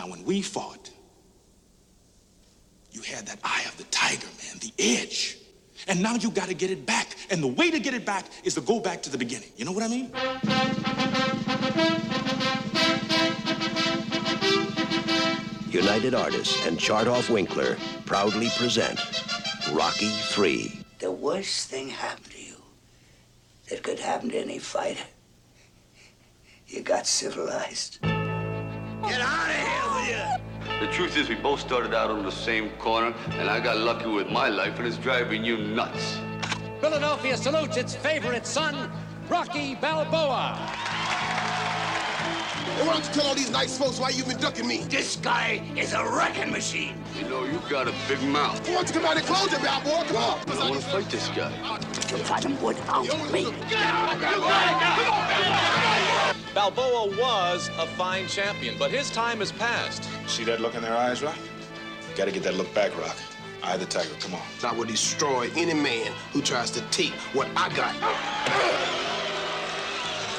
[0.00, 0.90] Now, when we fought,
[2.90, 5.36] you had that eye of the tiger, man, the edge.
[5.88, 7.16] And now you got to get it back.
[7.28, 9.50] And the way to get it back is to go back to the beginning.
[9.58, 10.10] You know what I mean?
[15.70, 17.76] United Artists and Chartoff Winkler
[18.06, 18.98] proudly present
[19.70, 20.82] Rocky 3.
[21.00, 22.56] The worst thing happened to you
[23.68, 25.04] that could happen to any fighter.
[26.68, 27.98] You got civilized.
[29.02, 30.86] Get out of here with you!
[30.86, 34.08] The truth is, we both started out on the same corner, and I got lucky
[34.08, 36.18] with my life, and it's driving you nuts.
[36.80, 38.90] Philadelphia salutes its favorite son,
[39.28, 40.58] Rocky Balboa.
[42.78, 44.84] And why don't you tell all these nice folks why you've been ducking me?
[44.84, 47.02] This guy is a wrecking machine.
[47.18, 48.60] You know, you got a big mouth.
[48.68, 50.04] Why don't you come out and close it, Balboa?
[50.06, 50.40] Come on.
[50.58, 51.52] I want to fight this guy.
[52.10, 53.52] You fight him without me.
[56.54, 60.08] Balboa was a fine champion, but his time has passed.
[60.26, 61.36] See that look in their eyes, Rock?
[62.16, 63.16] Got to get that look back, Rock.
[63.62, 64.42] Eye of the tiger, come on.
[64.64, 67.94] I will destroy any man who tries to take what I got.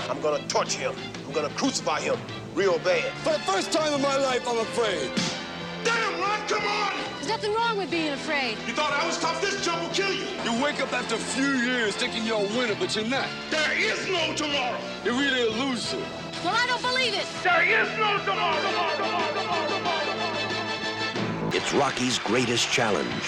[0.10, 0.96] I'm gonna torture him.
[1.26, 2.18] I'm gonna crucify him
[2.56, 3.14] real bad.
[3.20, 5.41] For the first time in my life, I'm afraid.
[5.84, 6.94] Damn, Rock, come on!
[7.16, 8.58] There's nothing wrong with being afraid.
[8.68, 9.42] You thought I was tough?
[9.42, 10.26] This jump will kill you.
[10.44, 13.28] You wake up after a few years thinking you're a winner, but you're not.
[13.50, 14.80] There is no tomorrow.
[15.04, 15.98] You're really a loser.
[16.44, 17.26] Well, I don't believe it.
[17.44, 18.62] There is no tomorrow.
[18.62, 21.50] tomorrow, tomorrow, tomorrow, tomorrow.
[21.54, 23.24] It's Rocky's greatest challenge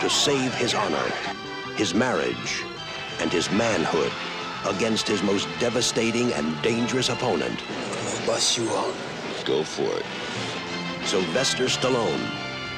[0.00, 1.10] to save his honor,
[1.76, 2.62] his marriage,
[3.20, 4.12] and his manhood
[4.66, 8.94] against his most devastating and dangerous opponent, I'll bust you out.
[9.44, 10.06] Go for it.
[11.06, 12.30] Sylvester Stallone,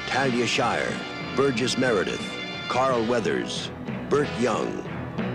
[0.05, 0.93] Talia Shire,
[1.37, 2.21] Burgess Meredith,
[2.67, 3.71] Carl Weathers,
[4.09, 4.67] Burt Young,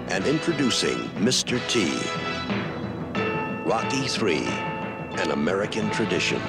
[0.09, 1.59] and introducing Mr.
[1.69, 1.91] T.
[3.67, 4.45] Rocky 3,
[5.23, 6.41] an American tradition.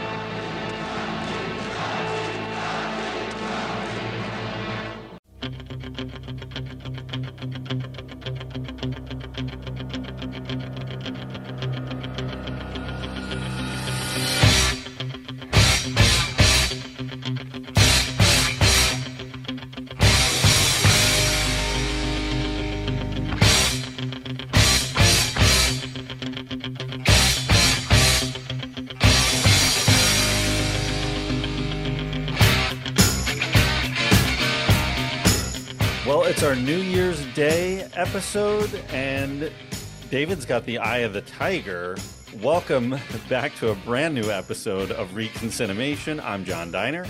[36.43, 39.49] It's our New Year's Day episode, and
[40.11, 41.95] David's got the eye of the tiger.
[42.41, 42.99] Welcome
[43.29, 46.21] back to a brand new episode of Reconcinimation.
[46.21, 47.05] I'm John Diner,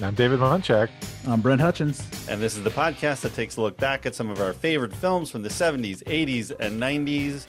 [0.00, 0.88] I'm David Monchak.
[1.26, 2.00] I'm Brent Hutchins.
[2.28, 4.94] and this is the podcast that takes a look back at some of our favorite
[4.94, 7.46] films from the 70s, 80s, and 90s.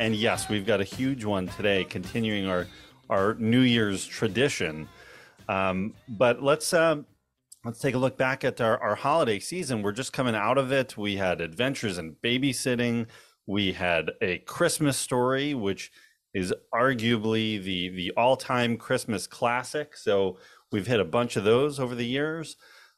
[0.00, 2.66] And yes, we've got a huge one today, continuing our
[3.08, 4.88] our New Year's tradition.
[5.48, 7.02] Um, but let's uh,
[7.64, 9.82] let's take a look back at our, our holiday season.
[9.82, 10.96] We're just coming out of it.
[10.96, 13.06] We had Adventures in Babysitting.
[13.46, 15.90] We had a Christmas story, which
[16.34, 19.96] is arguably the the all time Christmas classic.
[19.96, 20.38] So
[20.72, 22.56] we've hit a bunch of those over the years,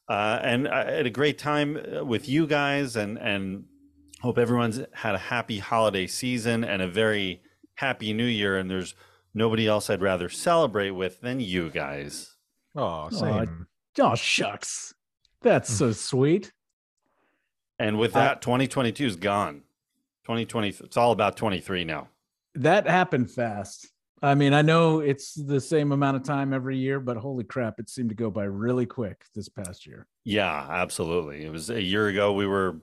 [0.08, 3.64] uh, and I had a great time uh, with you guys, and and
[4.22, 7.42] hope everyone's had a happy holiday season and a very
[7.74, 8.56] happy New Year.
[8.56, 8.94] And there's
[9.34, 12.36] nobody else I'd rather celebrate with than you guys.
[12.74, 13.34] Oh, same.
[13.34, 13.64] Oh,
[14.14, 14.94] shucks.
[15.42, 16.52] That's so sweet.
[17.78, 19.62] And with that, 2022 is gone.
[20.24, 22.08] 2020, it's all about 23 now.
[22.54, 23.88] That happened fast.
[24.22, 27.78] I mean, I know it's the same amount of time every year, but holy crap,
[27.78, 30.06] it seemed to go by really quick this past year.
[30.24, 31.44] Yeah, absolutely.
[31.44, 32.32] It was a year ago.
[32.32, 32.80] We were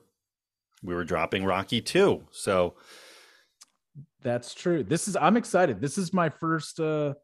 [0.82, 2.24] we were dropping Rocky 2.
[2.30, 2.76] So
[4.22, 4.84] That's true.
[4.84, 5.80] This is I'm excited.
[5.80, 7.14] This is my first uh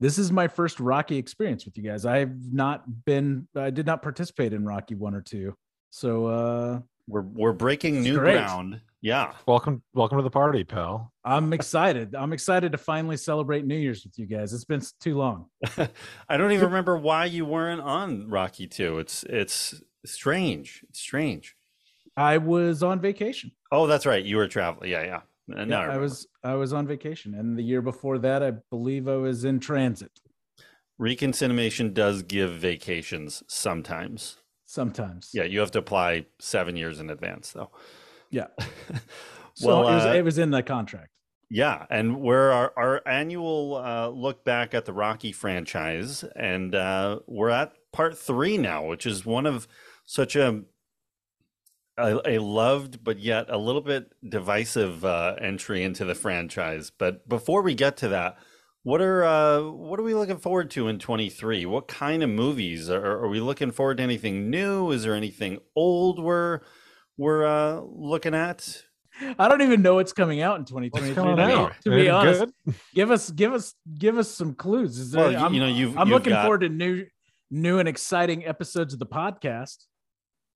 [0.00, 2.04] this is my first Rocky experience with you guys.
[2.04, 5.54] I've not been I did not participate in Rocky 1 or 2.
[5.90, 8.32] So uh we're we're breaking new great.
[8.32, 8.80] ground.
[9.00, 9.32] Yeah.
[9.46, 11.12] Welcome, welcome to the party, pal.
[11.24, 12.14] I'm excited.
[12.16, 14.52] I'm excited to finally celebrate New Year's with you guys.
[14.52, 15.46] It's been too long.
[16.28, 18.98] I don't even remember why you weren't on Rocky 2.
[18.98, 20.84] It's it's strange.
[20.88, 21.54] It's strange.
[22.16, 23.52] I was on vacation.
[23.70, 24.24] Oh, that's right.
[24.24, 24.90] You were traveling.
[24.90, 25.20] Yeah, yeah.
[25.50, 26.00] Uh, Yeah, I remember.
[26.02, 29.60] was I was on vacation, and the year before that, I believe I was in
[29.60, 30.12] transit.
[31.00, 34.38] Reconcinimation does give vacations sometimes.
[34.64, 37.70] Sometimes, Yeah, you have to apply seven years in advance, though.
[38.30, 38.48] yeah.
[39.58, 41.08] So Well, it was uh, it was in the contract.
[41.48, 47.20] Yeah, and we're our, our annual uh, look back at the Rocky franchise, and uh,
[47.26, 49.66] we're at part three now, which is one of
[50.04, 50.64] such a
[51.98, 56.90] a, a loved but yet a little bit divisive uh, entry into the franchise.
[56.96, 58.36] But before we get to that,
[58.82, 61.66] What are uh, what are we looking forward to in 23?
[61.66, 64.02] What kind of movies are, are we looking forward to?
[64.04, 64.92] Anything new?
[64.92, 66.60] Is there anything old we're
[67.16, 68.82] we're uh, looking at?
[69.38, 71.14] I don't even know what's coming out in 2023.
[71.14, 71.72] coming to be- out?
[71.84, 72.74] Be honest, good?
[72.94, 74.98] give us give us give us some clues.
[74.98, 77.06] Is there, Well, you- I'm, you know, you've- I'm you've looking got- forward to new
[77.50, 79.78] new and exciting episodes of the podcast.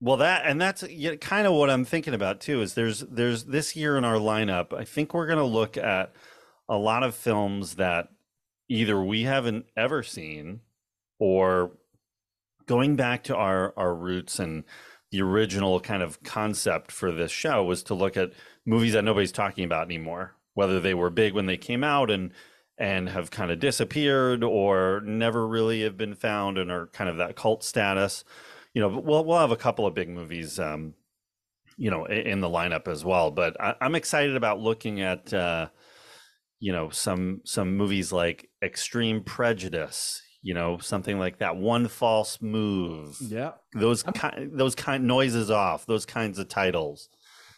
[0.00, 0.82] Well, that and that's
[1.20, 2.62] kind of what I'm thinking about too.
[2.62, 4.72] Is there's there's this year in our lineup.
[4.72, 6.14] I think we're going to look at
[6.68, 8.08] a lot of films that
[8.68, 10.60] either we haven't ever seen,
[11.18, 11.72] or
[12.66, 14.64] going back to our our roots and
[15.10, 18.32] the original kind of concept for this show was to look at
[18.64, 22.32] movies that nobody's talking about anymore, whether they were big when they came out and
[22.78, 27.18] and have kind of disappeared or never really have been found and are kind of
[27.18, 28.24] that cult status.
[28.74, 30.94] You know, we'll we'll have a couple of big movies, um,
[31.76, 33.30] you know, in the lineup as well.
[33.30, 35.68] But I, I'm excited about looking at, uh,
[36.60, 40.22] you know, some some movies like Extreme Prejudice.
[40.42, 41.56] You know, something like that.
[41.56, 43.18] One false move.
[43.20, 43.52] Yeah.
[43.74, 45.84] Those kind those kind noises off.
[45.84, 47.10] Those kinds of titles.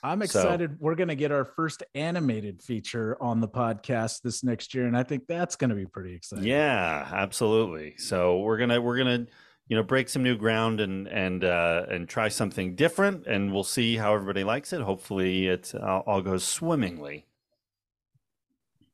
[0.03, 0.81] I'm So- excited.
[0.81, 4.97] We're going to get our first animated feature on the podcast this next year, and
[4.97, 6.45] I think that's going to be pretty exciting.
[6.45, 7.99] Yeah, absolutely.
[7.99, 9.27] So we're gonna we're gonna
[9.69, 13.65] you know break some new ground and and uh, and try something different, and we'll
[13.65, 14.81] see how everybody likes it.
[14.83, 17.27] Hopefully, it uh, all goes swimmingly.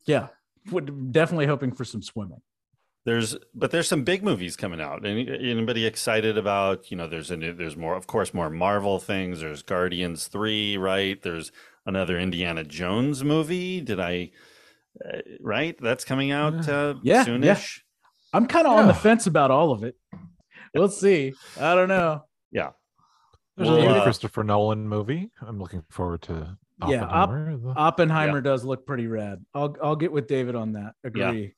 [0.07, 0.29] Yeah,
[0.71, 2.41] Would- definitely hoping for some swimming.
[3.05, 5.07] There's but there's some big movies coming out.
[5.07, 6.91] Any, anybody excited about?
[6.91, 9.41] You know, there's a new, there's more of course more Marvel things.
[9.41, 11.21] There's Guardians three, right?
[11.23, 11.51] There's
[11.87, 13.81] another Indiana Jones movie.
[13.81, 14.31] Did I?
[15.03, 17.45] Uh, right, that's coming out uh, Yeah, soonish.
[17.45, 17.63] yeah.
[18.35, 19.97] I'm kind of on the fence about all of it.
[20.75, 21.35] We'll see.
[21.61, 22.25] I don't know.
[22.53, 22.71] Yeah.
[23.57, 25.31] There's Well, a new uh, Christopher Nolan movie.
[25.41, 26.57] I'm looking forward to.
[26.87, 27.57] Yeah, Op- Oppenheimer.
[27.57, 29.45] The- Oppenheimer does look pretty rad.
[29.55, 30.93] I'll I'll get with David on that.
[31.03, 31.09] Yeah.
[31.31, 31.55] Agree.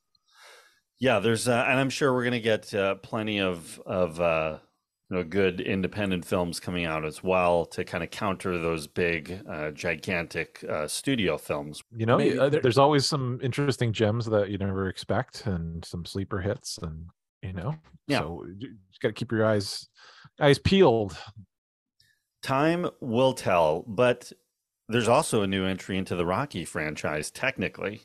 [0.99, 4.59] Yeah, there's, uh, and I'm sure we're going to get uh, plenty of of uh,
[5.11, 9.43] you know good independent films coming out as well to kind of counter those big,
[9.51, 11.83] uh, gigantic uh, studio films.
[11.95, 15.85] you know, Maybe uh, there- there's always some interesting gems that you never expect, and
[15.85, 17.07] some sleeper hits, and
[17.43, 17.75] you know,
[18.07, 18.21] Yeah.
[18.21, 19.89] So you just got to keep your eyes
[20.41, 21.17] eyes peeled.
[22.43, 24.33] Time will tell, but
[24.89, 27.31] there's also a new entry into the Rocky franchise.
[27.31, 28.03] Technically,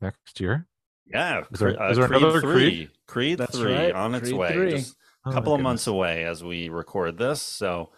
[0.00, 0.68] next year.
[1.06, 2.90] yeah, Is there- uh, is there Creed another three, Creed?
[3.06, 4.70] Creed That's three right, on its Creed way, 3.
[4.70, 5.64] just Oh a my couple of goodness.
[5.70, 7.42] months away as we record this.
[7.42, 7.90] So.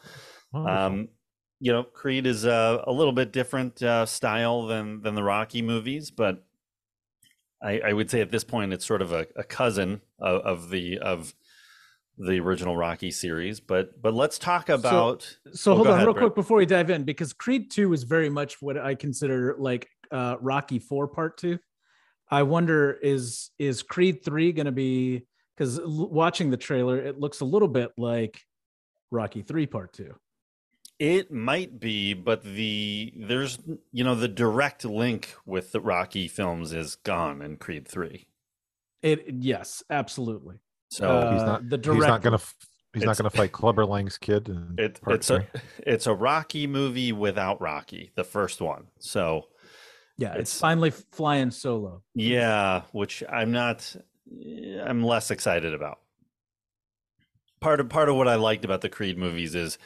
[0.52, 0.78] Wonderful.
[0.78, 1.08] Um,
[1.60, 5.60] you know, Creed is a, a little bit different uh, style than than the Rocky
[5.60, 6.46] movies, but
[7.62, 10.70] I, I would say at this point it's sort of a, a cousin of, of
[10.70, 11.34] the of
[12.18, 13.60] the original Rocky series.
[13.60, 15.36] But but let's talk about.
[15.52, 16.26] So Oh, hold on ahead, real Brett.
[16.26, 19.88] quick before we dive in, because Creed 2 is very much what I consider like
[20.10, 21.58] uh Rocky 4 part 2.
[22.30, 25.26] I wonder is is Creed 3 going to be
[25.56, 28.40] cuz watching the trailer it looks a little bit like
[29.10, 30.14] Rocky 3 part 2.
[30.98, 33.58] It might be, but the there's
[33.92, 38.26] you know the direct link with the Rocky films is gone in Creed three.
[39.02, 40.58] It yes, absolutely.
[40.90, 41.68] So Uh, he's not.
[41.68, 41.96] the direct.
[42.02, 42.36] he's not gonna.
[42.36, 42.54] f-
[42.94, 44.48] He's not gonna fight Clubber Lang's kid.
[44.48, 45.46] In it, part it's a
[45.86, 48.86] it's a Rocky movie without Rocky, the first one.
[48.98, 49.48] So
[50.16, 52.02] Yeah, it's, It's- finally flying solo.
[52.14, 53.94] Yeah, which I'm not
[54.84, 56.00] I'm less excited about.
[57.60, 59.78] Part of part of what I liked about the Creed movies is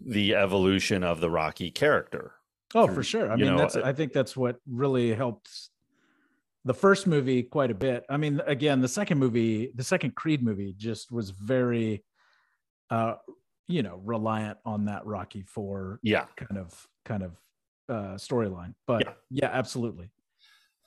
[0.00, 2.32] the evolution of the Rocky character.
[2.74, 3.30] Oh, for sure.
[3.30, 5.50] I you mean, know, that's uh, I think that's what really helped
[6.64, 8.04] the first movie quite a bit.
[8.08, 12.04] I mean, again, the second movie, the second Creed movie just was very
[12.90, 13.14] uh
[13.68, 16.26] you know, reliant on that Rocky 4 Yeah.
[16.36, 17.36] kind of kind of
[17.88, 18.74] uh storyline.
[18.86, 19.12] But Yeah.
[19.30, 20.10] yeah, absolutely.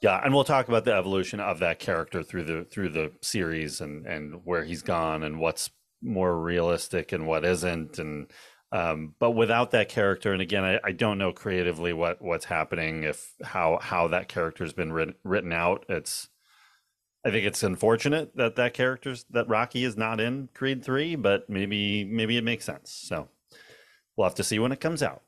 [0.02, 3.80] Yeah, and we'll talk about the evolution of that character through the through the series
[3.80, 5.70] and and where he's gone and what's
[6.02, 8.32] more realistic and what isn't and
[8.72, 13.04] um but without that character and again I, I don't know creatively what what's happening
[13.04, 15.86] if how how that character's been written written out.
[15.90, 16.30] It's
[17.26, 21.50] I think it's unfortunate that that character's that Rocky is not in Creed 3 but
[21.50, 22.92] maybe maybe it makes sense.
[22.92, 23.30] So
[24.16, 25.22] we'll have to see when it comes out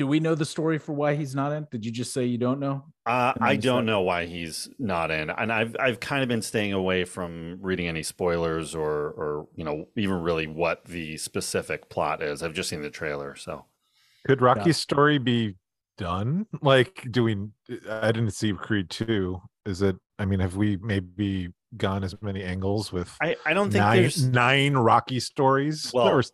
[0.00, 1.68] Do we know the story for why he's not in?
[1.70, 2.84] Did you just say you don't know?
[3.04, 6.40] Uh, I don't start- know why he's not in, and I've I've kind of been
[6.40, 11.90] staying away from reading any spoilers or or you know even really what the specific
[11.90, 12.42] plot is.
[12.42, 13.66] I've just seen the trailer, so
[14.26, 15.56] Could Rocky's story be
[15.98, 16.46] done?
[16.62, 17.36] Like, do we?
[17.90, 19.42] I didn't see Creed two.
[19.66, 19.96] Is it?
[20.18, 23.14] I mean, have we maybe gone as many angles with?
[23.20, 25.90] I I don't think nine, there's nine Rocky stories.
[25.92, 26.32] Well, Or- that's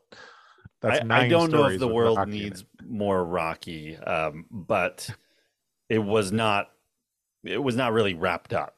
[0.86, 5.08] I, I nine don't know if the world Rocky needs more Rocky, um, but
[5.88, 6.68] it was not
[7.44, 8.76] it was not really wrapped up.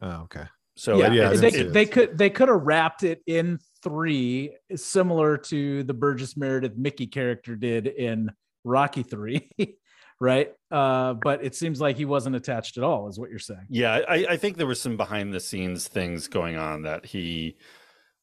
[0.00, 0.44] Oh, okay.
[0.74, 5.36] So yeah, yeah, I they, they could they could have wrapped it in three, similar
[5.36, 8.30] to the Burgess Meredith Mickey character did in
[8.64, 9.50] Rocky Three,
[10.20, 10.52] right?
[10.70, 13.66] Uh, but it seems like he wasn't attached at all, is what you're saying.
[13.68, 17.56] Yeah, I, I think there were some behind the scenes things going on that he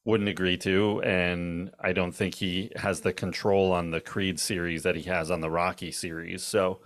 [0.09, 4.83] wouldn't agree to, and I don't think he has the control on the Creed series
[4.83, 6.43] that he has on the Rocky series.
[6.43, 6.79] So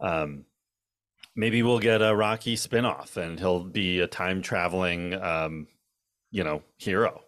[0.00, 0.44] um,
[1.36, 5.66] maybe we'll get a Rocky spinoff, and he'll be a time traveling, um,
[6.30, 7.20] you know, hero.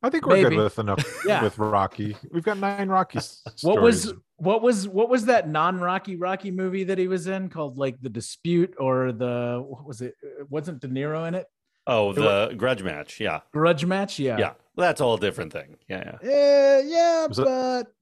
[0.00, 0.50] I think we're Maybe.
[0.50, 1.42] good with enough Yeah.
[1.42, 2.16] with Rocky.
[2.30, 3.18] We've got nine Rocky.
[3.18, 7.48] s- What was what was what was that non-Rocky Rocky movie that he was in
[7.48, 10.14] called like The Dispute or the what was it?
[10.22, 11.46] It Wasn't De Niro in it?
[11.88, 13.18] Oh, There the grudge match.
[13.18, 13.40] Yeah.
[13.52, 14.18] Grudge Match?
[14.18, 14.38] Yeah.
[14.38, 14.52] Yeah.
[14.76, 15.76] Well, that's all a different thing.
[15.88, 16.18] Yeah.
[16.22, 16.30] Yeah.
[16.30, 17.92] Eh, yeah, Was it- but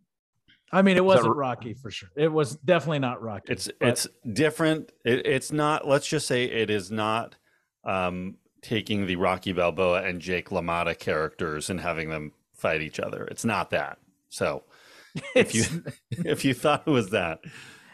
[0.73, 2.11] I mean, it that wasn't r- Rocky for sure.
[2.16, 3.52] It was definitely not Rocky.
[3.52, 4.90] It's but- it's different.
[5.05, 5.87] It, it's not.
[5.87, 7.37] Let's just say it is not
[7.85, 13.25] um, taking the Rocky Balboa and Jake LaMotta characters and having them fight each other.
[13.26, 13.99] It's not that.
[14.28, 14.64] So
[15.37, 15.64] if you
[16.11, 17.38] if you thought it was that,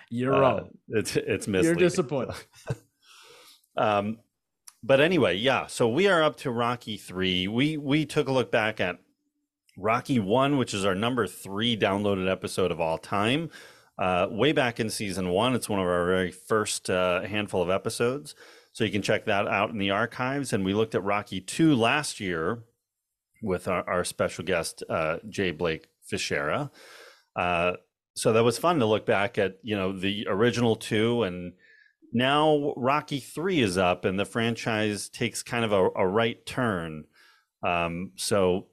[0.08, 0.70] you're uh, wrong.
[0.88, 2.34] It's it's You're disappointed.
[3.74, 4.18] Um,
[4.82, 5.66] but anyway, yeah.
[5.66, 7.48] So we are up to Rocky three.
[7.48, 8.98] We we took a look back at
[9.76, 13.50] Rocky one, which is our number three downloaded episode of all time.
[13.98, 17.70] Uh, way back in season one, it's one of our very first uh, handful of
[17.70, 18.34] episodes.
[18.72, 20.52] So you can check that out in the archives.
[20.52, 22.64] And we looked at Rocky two last year
[23.42, 26.70] with our, our special guest uh, Jay Blake Fischera.
[27.36, 27.74] Uh,
[28.14, 31.52] so that was fun to look back at, you know, the original two and
[32.12, 37.04] now Rocky three is up and the franchise takes kind of a, a right turn.
[37.62, 38.68] Um, so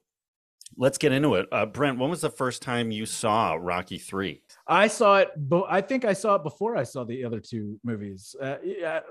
[0.78, 1.48] let's get into it.
[1.52, 4.44] Uh, Brent, when was the first time you saw Rocky three?
[4.68, 5.32] I saw it.
[5.68, 8.58] I think I saw it before I saw the other two movies, uh,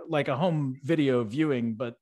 [0.09, 1.75] like a home video viewing.
[1.75, 1.97] But,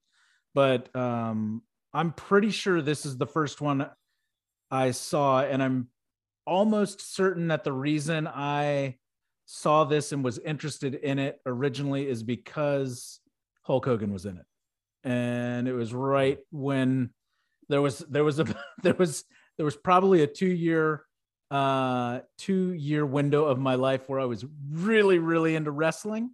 [0.54, 3.88] but um, I'm pretty sure this is the first one
[4.71, 5.88] I saw, and I'm
[6.47, 8.97] almost certain that the reason I
[9.47, 13.21] saw this and was interested in it originally is because
[13.62, 17.11] Hulk Hogan was in it, and it was right when
[17.69, 18.45] there was there was a
[18.83, 19.25] there was
[19.57, 21.05] there was probably a two year
[21.50, 26.31] uh two year window of my life where I was really really into wrestling.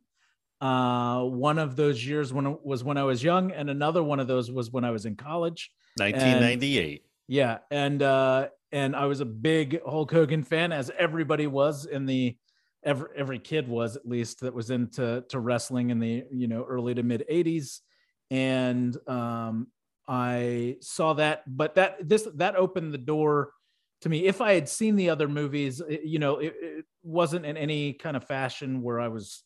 [0.61, 4.27] Uh, one of those years when was when I was young, and another one of
[4.29, 5.71] those was when I was in college.
[6.01, 7.05] And- 1998.
[7.29, 12.07] yeah, and uh and I was a big Hulk Hogan fan, as everybody was in
[12.07, 12.37] the
[12.85, 16.65] every every kid was at least that was into to wrestling in the you know
[16.65, 17.83] early to mid 80s.
[18.31, 19.69] And um
[20.09, 23.53] I saw that, but that this that opened the door
[24.01, 24.27] to me.
[24.27, 27.93] If I had seen the other movies, it- you know, it, it wasn't in any
[27.93, 29.45] kind of fashion where I was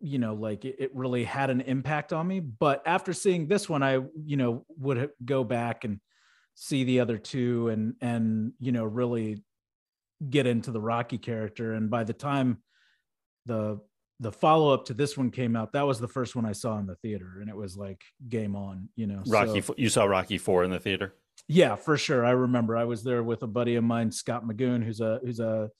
[0.00, 3.68] you know like it, it really had an impact on me but after seeing this
[3.68, 6.00] one i you know would go back and
[6.54, 9.42] see the other two and and you know really
[10.30, 12.58] get into the rocky character and by the time
[13.46, 13.78] the
[14.20, 16.86] the follow-up to this one came out that was the first one i saw in
[16.86, 20.38] the theater and it was like game on you know Rocky, so- you saw Rocky
[20.38, 21.14] four in the theater.
[21.48, 22.24] yeah, for sure.
[22.24, 25.38] I remember I was there with a buddy of mine, Scott Magoon, who's a who's
[25.38, 25.70] a,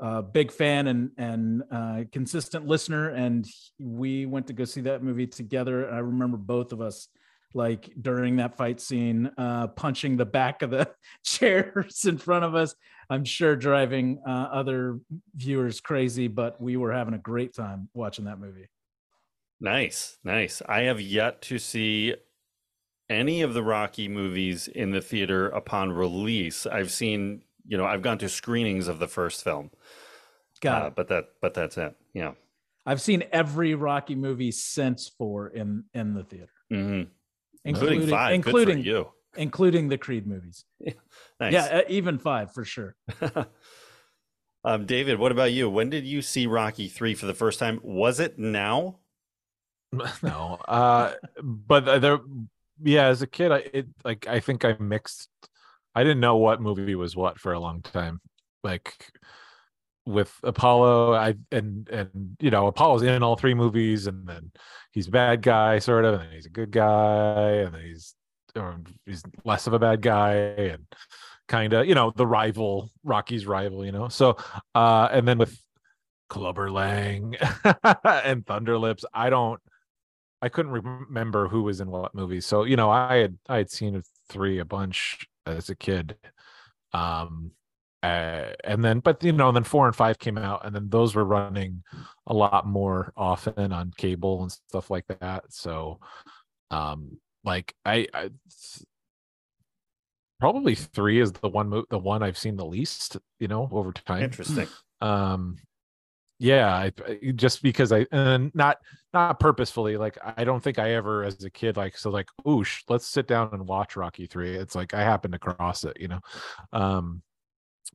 [0.00, 3.46] uh big fan and and uh, consistent listener, and
[3.78, 5.86] we went to go see that movie together.
[5.86, 7.06] And I remember both of us
[7.54, 10.90] like during that fight scene, uh, punching the back of the
[11.24, 12.74] chairs in front of us.
[13.08, 14.98] I'm sure driving uh, other
[15.36, 18.68] viewers crazy, but we were having a great time watching that movie.
[19.60, 20.62] Nice, nice.
[20.68, 22.14] I have yet to see
[23.08, 26.66] any of the Rocky movies in the theater upon release.
[26.66, 29.70] I've seen, you know, I've gone to screenings of the first film.
[30.60, 30.94] Got Uh, it.
[30.96, 31.94] but that but that's it.
[32.14, 32.32] Yeah.
[32.86, 36.52] I've seen every Rocky movie since four in in the theater.
[36.70, 37.02] hmm
[37.64, 38.34] Including, five.
[38.34, 39.10] including you.
[39.36, 40.64] including the Creed movies.
[41.40, 41.52] Nice.
[41.52, 42.94] Yeah, uh, even five for sure.
[44.64, 45.68] um, David, what about you?
[45.68, 47.80] When did you see Rocky three for the first time?
[47.82, 49.00] Was it now?
[50.22, 52.18] no uh but there
[52.82, 55.28] yeah as a kid i it like i think i mixed
[55.94, 58.20] i didn't know what movie was what for a long time
[58.62, 59.12] like
[60.06, 64.50] with apollo i and and you know apollo's in all three movies and then
[64.92, 68.14] he's a bad guy sort of and he's a good guy and then he's
[68.54, 70.84] or he's less of a bad guy and
[71.48, 74.36] kind of you know the rival rocky's rival you know so
[74.74, 75.58] uh and then with
[76.28, 77.34] clubber lang
[78.04, 79.60] and thunderlips i don't
[80.44, 82.44] I couldn't remember who was in what movies.
[82.44, 86.18] So, you know, I had I had seen three a bunch as a kid.
[86.92, 87.52] Um
[88.04, 91.14] uh, and then but you know then four and five came out and then those
[91.14, 91.82] were running
[92.26, 95.44] a lot more often on cable and stuff like that.
[95.48, 96.00] So
[96.70, 98.30] um like i, I
[100.40, 103.92] probably three is the one mo- the one i've seen the least you know over
[103.92, 104.22] time.
[104.22, 104.66] Interesting.
[105.00, 105.56] um
[106.38, 108.78] yeah I, I- just because i and not
[109.12, 112.82] not purposefully like i don't think i ever as a kid like so like oosh
[112.88, 116.08] let's sit down and watch rocky 3 it's like i happened to cross it you
[116.08, 116.20] know?
[116.72, 117.22] Um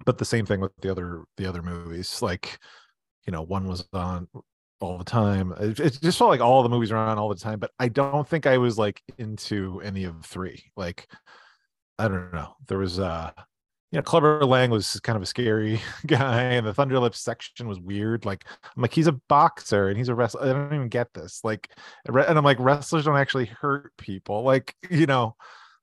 [0.05, 2.59] but the same thing with the other the other movies like
[3.25, 4.27] you know one was on
[4.81, 7.35] all the time it, it just felt like all the movies were on all the
[7.35, 11.07] time but i don't think i was like into any of three like
[11.97, 13.31] i don't know there was uh
[13.91, 17.79] you know, Clubber Lang was kind of a scary guy, and the Thunderlips section was
[17.79, 18.23] weird.
[18.25, 20.43] Like, I'm like, he's a boxer and he's a wrestler.
[20.43, 21.41] I don't even get this.
[21.43, 21.69] Like,
[22.05, 24.43] and I'm like, wrestlers don't actually hurt people.
[24.43, 25.35] Like, you know,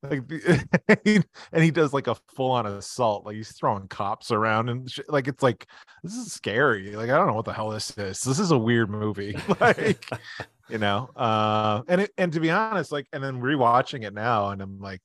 [0.02, 0.22] like,
[1.52, 3.26] and he does like a full on assault.
[3.26, 5.66] Like, he's throwing cops around and like, it's like,
[6.02, 6.94] this is scary.
[6.96, 8.20] Like, I don't know what the hell this is.
[8.20, 9.36] This is a weird movie.
[9.60, 10.08] like,
[10.68, 14.50] you know, uh, and it, and to be honest, like, and then rewatching it now,
[14.50, 15.00] and I'm like,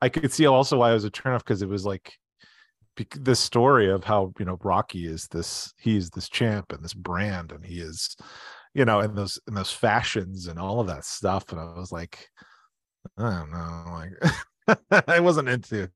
[0.00, 2.12] I could see also why it was a turnoff because it was like
[3.16, 7.50] this story of how you know Rocky is this he's this champ and this brand
[7.50, 8.16] and he is
[8.72, 11.90] you know in those in those fashions and all of that stuff and I was
[11.90, 12.28] like
[13.18, 13.84] I don't know
[14.68, 15.90] like I wasn't into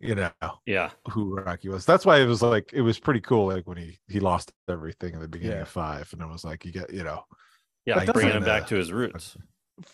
[0.00, 0.30] you know
[0.66, 3.78] yeah who Rocky was that's why it was like it was pretty cool like when
[3.78, 5.62] he he lost everything in the beginning Yeah.
[5.62, 7.24] of five and it was like you get you know
[7.86, 9.36] Yeah, But like bringing him back to his roots.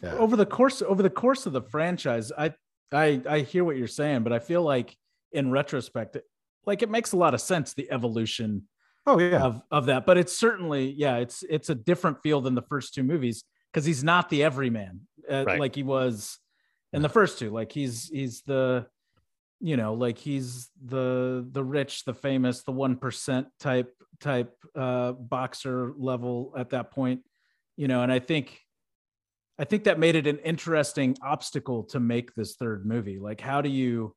[0.03, 0.15] Yeah.
[0.15, 2.53] over the course over the course of the franchise i
[2.93, 4.97] i i hear what you're saying but i feel like
[5.33, 6.25] in retrospect it-
[6.67, 8.69] like it makes a lot of sense the evolution
[9.07, 12.55] oh yeah of of that but it's certainly yeah it's it's a different feel than
[12.55, 13.43] the first two movies
[13.73, 15.59] because he's not the everyman uh, Right.
[15.59, 16.39] like he was
[16.93, 18.87] in the first two like he's he's the
[19.61, 25.93] you know like he's the the rich the famous the 1% type type uh boxer
[25.97, 27.21] level at that point
[27.77, 28.59] you know and i think
[29.59, 33.61] i think that made it an interesting obstacle to make this third movie like how
[33.63, 34.15] do you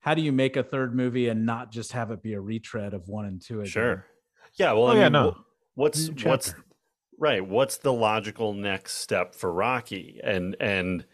[0.00, 2.92] how do you make a third movie and not just have it be a retread
[2.92, 3.70] of one and two again?
[3.70, 4.06] Sure.
[4.58, 4.72] Yeah.
[4.72, 5.36] Well, Oh, I yeah, mean, no.
[5.76, 6.54] what's what's
[7.18, 7.42] right?
[7.46, 10.20] What's the logical next step for Rocky?
[10.22, 11.06] And and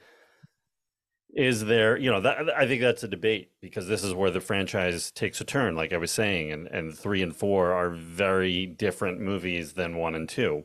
[1.35, 4.41] is there, you know, that I think that's a debate because this is where the
[4.41, 8.67] franchise takes a turn, like I was saying, and and three and four are very
[8.67, 10.65] different movies than one and two.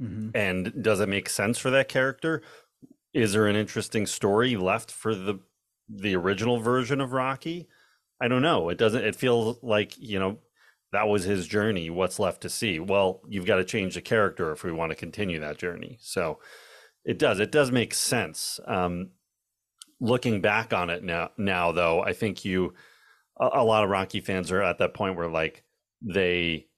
[0.00, 0.30] Mhm.
[0.34, 2.42] And does it make sense for that character?
[3.12, 5.40] Is there an interesting story left for the
[5.88, 7.68] the original version of Rocky?
[8.20, 8.68] I don't know.
[8.68, 10.38] It doesn't it feels like, you know,
[10.92, 11.90] that was his journey.
[11.90, 12.78] What's left to see?
[12.78, 15.98] Well, you've got to change the character if we want to continue that journey.
[16.00, 16.38] So
[17.04, 17.40] it does.
[17.40, 18.60] It does make sense.
[18.66, 19.10] Um
[20.00, 22.74] looking back on it now now though, I think you
[23.40, 25.64] a, a lot of Rocky fans are at that point where like
[26.02, 26.68] they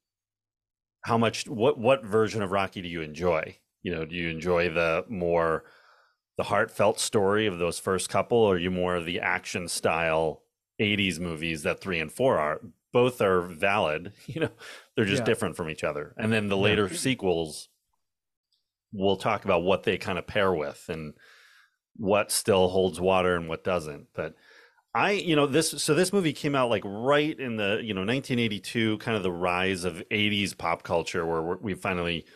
[1.04, 3.58] how much what what version of Rocky do you enjoy?
[3.82, 5.64] You know, do you enjoy the more
[6.36, 10.42] the heartfelt story of those first couple, or are you more of the action style
[10.80, 12.60] 80s movies that three and four are?
[12.92, 14.50] Both are valid, you know,
[14.96, 15.26] they're just Yeah.
[15.26, 16.14] different from each other.
[16.16, 17.68] And then the later sequels
[18.92, 21.14] we'll talk about what they kind of pair with and
[21.96, 24.06] what still holds water and what doesn't.
[24.14, 24.34] But
[24.94, 28.00] I, you know, this so this movie came out like right in the, you know,
[28.00, 32.26] 1982, kind of the rise of 80s pop culture where we're- finally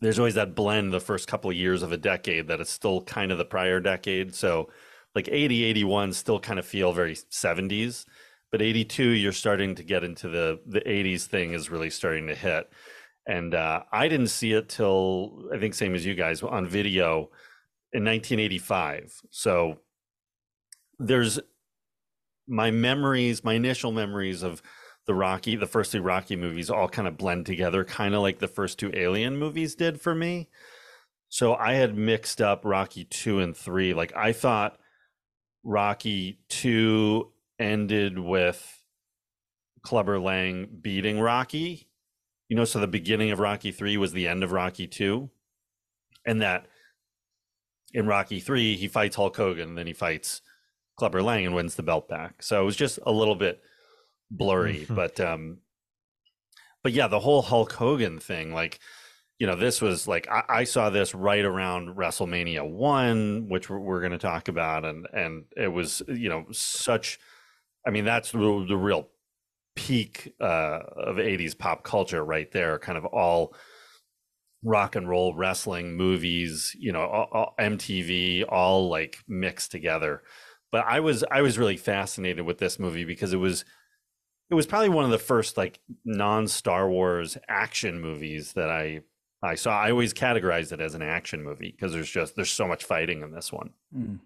[0.00, 3.00] there's always that blend the first couple of years of a decade that it's still
[3.02, 4.34] kind of the prior decade.
[4.34, 4.68] So
[5.14, 8.04] like 80, 81 still kind of feel very 70s,
[8.52, 12.34] but 82 you're starting to get into the the 80s thing is really starting to
[12.34, 12.70] hit.
[13.26, 17.30] And uh, I didn't see it till I think same as you guys on video
[17.96, 19.22] in 1985.
[19.30, 19.78] So
[20.98, 21.40] there's
[22.46, 24.62] my memories, my initial memories of
[25.06, 28.38] the Rocky, the first two Rocky movies all kind of blend together, kind of like
[28.38, 30.50] the first two Alien movies did for me.
[31.30, 33.94] So I had mixed up Rocky 2 and 3.
[33.94, 34.78] Like I thought
[35.64, 38.84] Rocky 2 ended with
[39.82, 41.88] Clubber Lang beating Rocky.
[42.50, 45.30] You know, so the beginning of Rocky 3 was the end of Rocky 2.
[46.26, 46.66] And that
[47.92, 50.42] in Rocky 3, he fights Hulk Hogan, then he fights
[50.96, 52.42] Clubber Lang and wins the belt back.
[52.42, 53.62] So it was just a little bit
[54.30, 54.94] blurry, Mhm.
[54.96, 55.58] but um
[56.82, 58.78] but yeah, the whole Hulk Hogan thing, like
[59.38, 63.78] you know, this was like I, I saw this right around WrestleMania one, which we're,
[63.78, 67.18] we're going to talk about, and and it was you know such.
[67.86, 69.08] I mean, that's the, the real
[69.74, 72.78] peak uh, of '80s pop culture right there.
[72.78, 73.54] Kind of all
[74.66, 80.22] rock and roll wrestling movies, you know, all, all, MTV, all like mixed together.
[80.72, 83.64] But I was I was really fascinated with this movie because it was
[84.50, 89.02] it was probably one of the first like non Star Wars action movies that I
[89.42, 89.78] I saw.
[89.78, 93.22] I always categorized it as an action movie because there's just there's so much fighting
[93.22, 93.70] in this one.
[93.96, 94.18] Mm.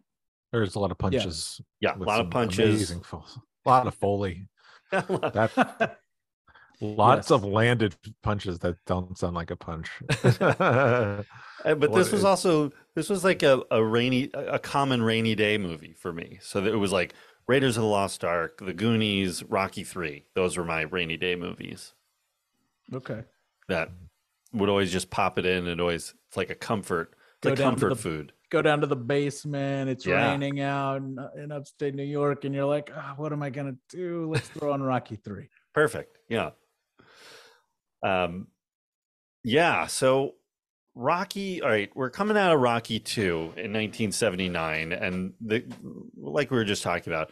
[0.53, 1.61] There's a lot of punches.
[1.81, 2.91] Yeah, a lot of punches.
[2.91, 4.49] amazing A lot of foley.
[4.91, 5.99] That
[6.81, 7.31] lots Yes.
[7.31, 9.91] of landed punches that don't sound like a punch.
[11.63, 15.35] But Well, this was it- also this was like a, a rainy a common rainy
[15.35, 17.13] day movie for me so it was like
[17.47, 21.93] raiders of the lost ark the goonies rocky 3 those were my rainy day movies
[22.95, 23.25] Okay.
[23.69, 23.91] that
[24.55, 27.57] would always just pop it in and always it's like a comfort it's Go a
[27.57, 29.89] down to comfort the- food Go down to the basement.
[29.89, 30.29] It's Yeah.
[30.33, 33.77] raining out in, in upstate New York, and you're like, "Ah, what am I gonna
[33.89, 34.29] do?
[34.29, 35.49] Let's throw on Rocky Three.
[35.73, 36.51] perfect yeah
[38.03, 38.47] um
[39.45, 40.35] yeah so
[40.95, 43.23] rocky all right we're coming out of rocky 2
[43.57, 45.65] in 1979 and the
[46.17, 47.31] like we were just talking about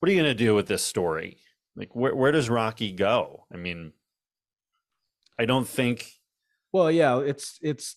[0.00, 1.36] what are you going to do with this story
[1.76, 3.92] like where, where does rocky go i mean
[5.38, 6.12] i don't think
[6.72, 7.96] Well, yeah, it's it's.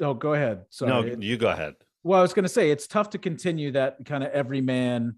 [0.00, 0.64] Oh, go ahead.
[0.70, 0.90] Sorry.
[0.90, 3.72] no It- you go ahead Well, I was going to say it's tough to continue
[3.72, 5.16] that kind of everyman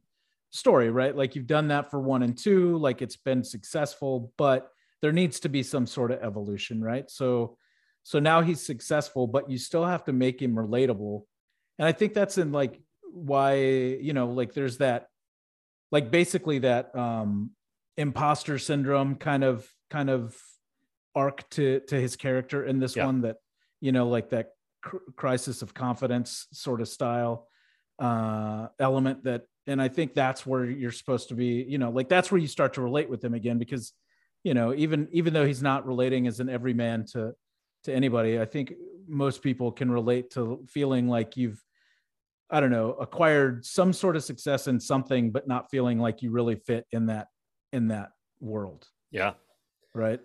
[0.51, 1.15] story, right?
[1.17, 4.71] Like you've done that for one and two, like it's been successful, but
[5.03, 7.11] there needs to be some sort of evolution, right?
[7.11, 7.57] So,
[8.03, 11.23] so now he's successful, but you still have to make him relatable,
[11.79, 12.81] and I think that's in like
[13.13, 15.09] why you know, like there's that,
[15.93, 17.51] like basically that um
[17.97, 20.37] imposter syndrome kind of kind of
[21.15, 23.07] arc to to his character in this Yeah.
[23.07, 23.37] one that
[23.81, 24.49] you know like that
[24.83, 27.47] cr- crisis of confidence sort of style
[28.01, 32.09] uh element that and i think that's where you're supposed to be you know like
[32.09, 33.93] that's where you start to relate with him again because
[34.45, 37.33] you know even even though he's not relating as an everyman to
[37.83, 38.73] to anybody i think
[39.09, 41.61] most people can relate to feeling like you've
[42.51, 46.31] i don't know acquired some sort of success in something but not feeling like you
[46.31, 47.27] really fit in that
[47.75, 48.87] in that world.
[49.11, 49.35] Yeah.
[49.95, 50.21] Right?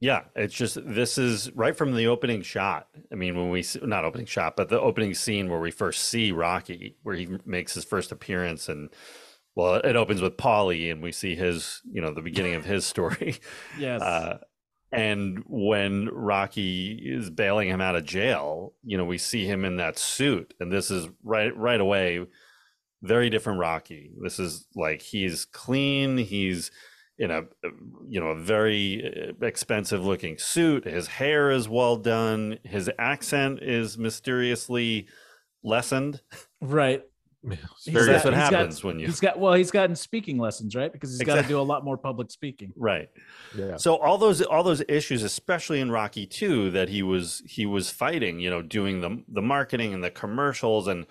[0.00, 2.88] Yeah, it's just this is right from the opening shot.
[3.12, 6.32] I mean, when we not opening shot, but the opening scene where we first see
[6.32, 8.88] Rocky, where he makes his first appearance, and
[9.54, 12.86] well, it opens with Paulie, and we see his, you know, the beginning of his
[12.86, 13.40] story.
[13.78, 14.38] yes Uh,
[14.92, 19.76] and when Rocky is bailing him out of jail, you know, we see him in
[19.76, 22.26] that suit, and this is right right away,
[23.02, 24.10] very different Rocky.
[24.20, 26.72] This is like he's clean, he's
[27.18, 27.42] in a
[28.08, 30.84] you know a very uh, expensive looking suit.
[30.84, 32.58] His hair is well done.
[32.64, 35.06] His accent is mysteriously
[35.62, 36.20] lessened.
[36.60, 37.02] right
[37.42, 40.38] That's He's what got- he's got- happens when you he's got well he's gotten speaking
[40.38, 43.08] lessons right because he's got to do a lot more public speaking right.
[43.56, 43.76] yeah.
[43.76, 47.90] So all those all those issues, especially in Rocky Two, that he was he was
[47.90, 51.06] fighting, you know, doing the the marketing and the commercials and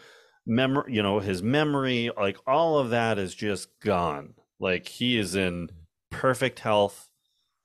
[0.46, 4.36] memory, you know, his memory, like all of that is just gone.
[4.60, 5.70] Like he is in
[6.12, 7.10] perfect health.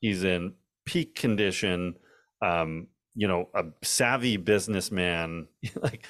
[0.00, 0.55] He's in
[0.87, 1.96] peak condition.
[2.42, 5.48] Um, you know, a savvy businessman,
[5.83, 6.07] like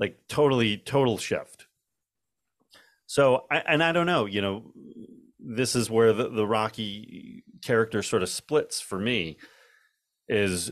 [0.00, 1.57] like totally total shift.
[3.08, 4.70] So I, and I don't know, you know,
[5.40, 9.38] this is where the, the Rocky character sort of splits for me
[10.28, 10.70] is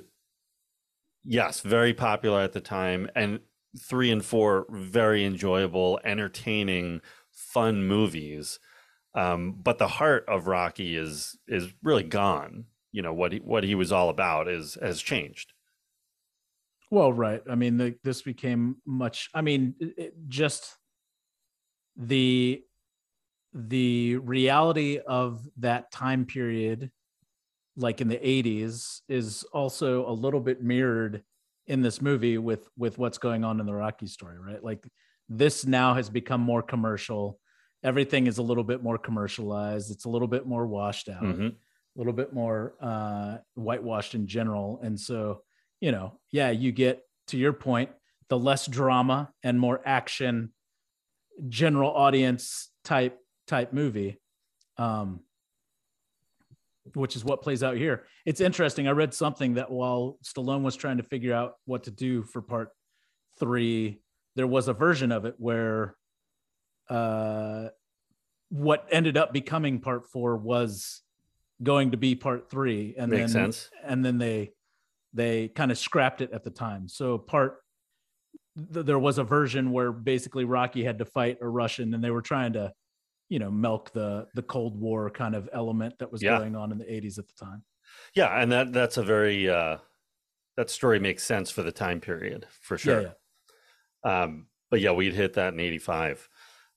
[1.24, 3.40] yes, very popular at the time and
[3.80, 7.00] three and four very enjoyable, entertaining,
[7.32, 8.58] fun movies.
[9.14, 12.66] Um, but the heart of Rocky is is really gone.
[12.92, 15.54] You know what he what he was all about is has changed.
[16.90, 20.76] well right i mean the, this became much i mean it, just
[21.96, 22.62] the
[23.54, 26.90] the reality of that time period
[27.76, 31.22] like in the 80s is also a little bit mirrored
[31.66, 34.62] in this movie with with what's going on in the rocky story right?
[34.62, 34.86] Like
[35.28, 37.40] this now has become more commercial.
[37.82, 39.90] Everything is a little bit more commercialized.
[39.90, 41.48] It's a little bit more washed out Mhm.
[41.52, 44.80] a little bit more uh whitewashed in general.
[44.82, 45.42] And so
[45.80, 47.90] you know yeah you get to your point
[48.28, 50.52] the less drama and more action
[51.48, 54.18] general audience type type movie
[54.78, 55.20] um
[56.94, 58.04] which is what plays out here.
[58.24, 58.86] It's interesting.
[58.86, 62.40] I read something that while stallone was trying to figure out what to do for
[62.40, 62.70] part
[63.40, 64.00] three
[64.36, 65.96] there was a version of it where
[66.88, 67.68] uh
[68.50, 71.02] what ended up becoming part four was
[71.62, 72.94] going to be part three.
[72.96, 73.70] And Makes then sense.
[73.84, 74.52] and then they
[75.12, 76.88] they kind of scrapped it at the time.
[76.88, 77.58] So part
[78.72, 82.10] th- there was a version where basically rocky had to fight a russian and they
[82.10, 82.72] were trying to
[83.28, 86.38] you know milk the the cold war kind of element that was Yeah.
[86.38, 87.64] going on in the 80s at the time
[88.14, 89.78] Yeah, and that that's a very uh
[90.56, 93.02] that story makes sense for the time period for sure.
[93.02, 93.12] yeah
[94.04, 96.28] Um, but yeah, we'd hit that in '85.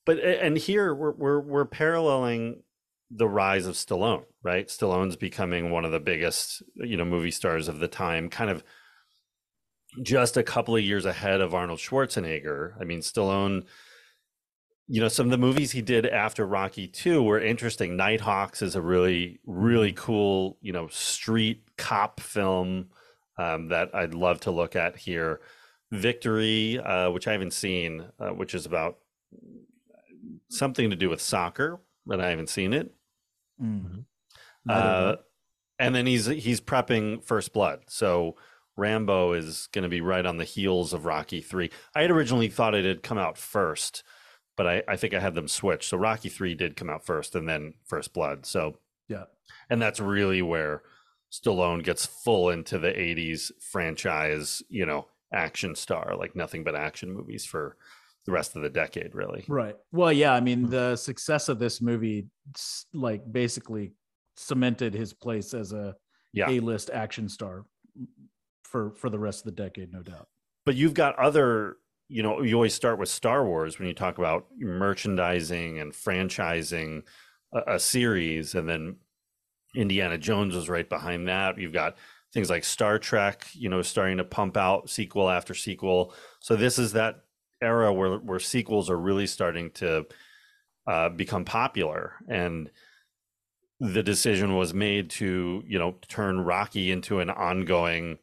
[0.05, 2.63] But and here we're we're we're paralleling
[3.11, 4.67] the rise of Stallone, right?
[4.67, 8.63] Stallone's becoming one of the biggest, you know, movie stars of the time, kind of
[10.03, 12.73] just a couple of years ahead of Arnold Schwarzenegger.
[12.79, 13.65] I mean, Stallone,
[14.87, 17.95] you know, some of the movies he did after Rocky 2 were interesting.
[17.95, 22.89] Nighthawks is a really, really cool, you know, street cop film
[23.37, 25.41] um, that I'd love to look at here.
[25.91, 28.99] Victory, uh, which I haven't seen, uh, which is about
[30.49, 32.93] something to do with soccer, but I haven't seen it.
[33.61, 34.01] Mm-hmm.
[34.67, 35.15] Uh,
[35.79, 38.35] and then he's he's prepping First Blood, so
[38.79, 41.69] Rambo is going to be right on the heels of Rocky Three.
[41.93, 44.03] I had originally thought it had come out first,
[44.57, 45.89] but I, I think I had them switched.
[45.89, 48.45] So Rocky Three did come out first, and then First Blood.
[48.45, 49.25] So yeah,
[49.69, 50.81] and that's really where
[51.31, 54.63] Stallone gets full into the '80s franchise.
[54.69, 57.77] You know, action star like nothing but action movies for
[58.25, 59.43] the rest of the decade, really.
[59.47, 59.75] Right.
[59.91, 60.33] Well, yeah.
[60.33, 60.69] I mean, hmm.
[60.69, 62.27] the success of this movie,
[62.93, 63.93] like, basically
[64.35, 65.95] cemented his place as a
[66.31, 66.49] yeah.
[66.49, 67.65] A-list action star
[68.69, 70.27] for for the rest of the decade, no doubt.
[70.65, 71.77] But you've got other,
[72.07, 77.03] you know, you always start with Star Wars when you talk about merchandising and franchising
[77.53, 78.97] a, a series, and then
[79.75, 81.57] Indiana Jones was right behind that.
[81.57, 81.97] You've got
[82.33, 86.13] things like Star Trek, you know, starting to pump out sequel after sequel.
[86.39, 87.23] So this is that
[87.61, 90.05] era where where sequels are really starting to
[90.87, 92.69] uh, become popular, and
[93.79, 98.19] the decision was made to you know turn Rocky into an ongoing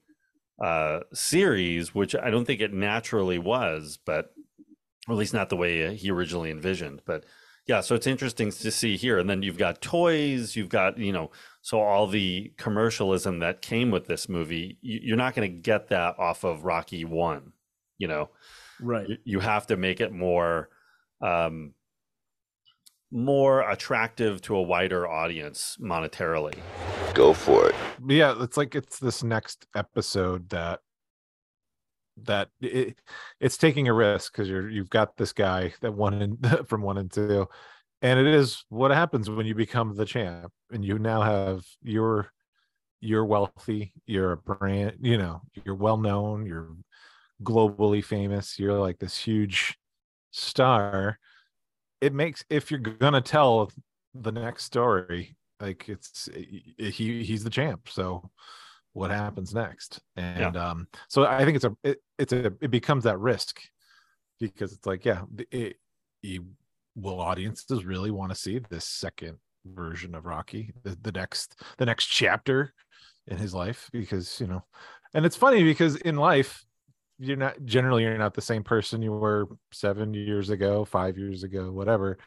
[0.62, 4.32] uh, series, which I don't think it naturally was, but
[5.08, 7.02] or at least not the way he originally envisioned.
[7.06, 7.24] But
[7.66, 9.18] yeah, so it's interesting to see here.
[9.18, 11.30] And then you've got toys, you've got you know,
[11.62, 16.18] so all the commercialism that came with this movie, you're not going to get that
[16.18, 17.52] off of Rocky One,
[17.98, 18.30] you know
[18.80, 20.68] right you have to make it more
[21.20, 21.72] um
[23.10, 26.58] more attractive to a wider audience monetarily.
[27.14, 27.74] Go for it.
[28.06, 30.80] Yeah it's like it's this next episode that
[32.24, 32.98] that it,
[33.40, 36.98] it's taking a risk because you're you've got this guy that won in, from one
[36.98, 37.46] and two
[38.02, 42.30] and it is what happens when you become the champ and you now have your
[43.00, 46.74] you're wealthy you're a brand you know you're well known you're
[47.42, 49.76] globally famous you're like this huge
[50.30, 51.18] star
[52.00, 53.70] it makes if you're gonna tell
[54.14, 58.30] the next story like it's he he's the champ so
[58.92, 60.70] what happens next and yeah.
[60.70, 63.60] um so i think it's a it, it's a it becomes that risk
[64.40, 65.76] because it's like yeah it,
[66.22, 66.42] it
[66.94, 71.86] will audiences really want to see this second version of rocky the, the next the
[71.86, 72.72] next chapter
[73.26, 74.64] in his life because you know
[75.14, 76.65] and it's funny because in life
[77.18, 81.42] you're not generally you're not the same person you were seven years ago five years
[81.42, 82.18] ago whatever.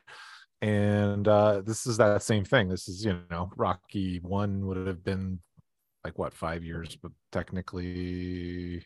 [0.61, 2.69] And uh this is that same thing.
[2.69, 5.39] This is you know rocky one would have been
[6.03, 8.85] like what five years but technically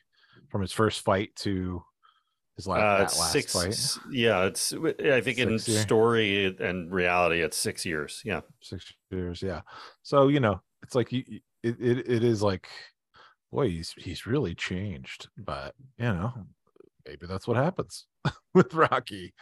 [0.49, 1.83] from his first fight to
[2.55, 3.97] his last, uh, last six fight.
[4.11, 8.41] yeah it's i think six in story and reality it's six years yeah.
[8.61, 9.61] Six years yeah.
[10.03, 11.23] So you know it's like you
[11.63, 12.67] it, it, it is like
[13.53, 15.29] boy, he's he's really changed.
[15.37, 16.33] But you know,
[17.07, 18.05] maybe that's what happens
[18.53, 19.33] with Rocky.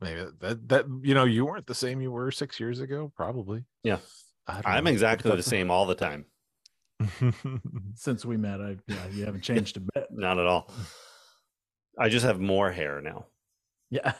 [0.00, 3.12] Maybe that that you know you weren't the same you were six years ago.
[3.16, 3.64] Probably.
[3.82, 3.98] Yeah,
[4.46, 4.90] I'm know.
[4.90, 6.26] exactly the same all the time.
[7.94, 10.06] Since we met, I yeah, you haven't changed a bit.
[10.10, 10.70] Not at all.
[11.98, 13.26] I just have more hair now.
[13.90, 14.12] Yeah.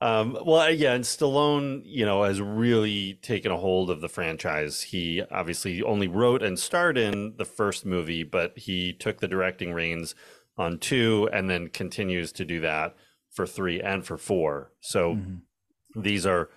[0.00, 4.82] Um, well, yeah, and Stallone, you know, has really taken a hold of the franchise.
[4.82, 9.72] He obviously only wrote and starred in the first movie, but he took the directing
[9.72, 10.14] reins
[10.58, 12.94] on two, and then continues to do that
[13.30, 14.72] for three and for four.
[14.80, 16.00] So mm-hmm.
[16.00, 16.50] these are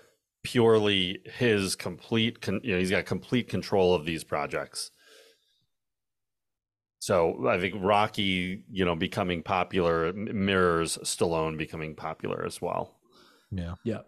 [0.43, 2.41] purely his complete.
[2.41, 4.91] Con- you know, he's got complete control of these projects.
[6.99, 12.98] So I think Rocky, you know, becoming popular mirrors Stallone becoming popular as well.
[13.51, 13.75] Yeah.
[13.83, 14.01] Yeah.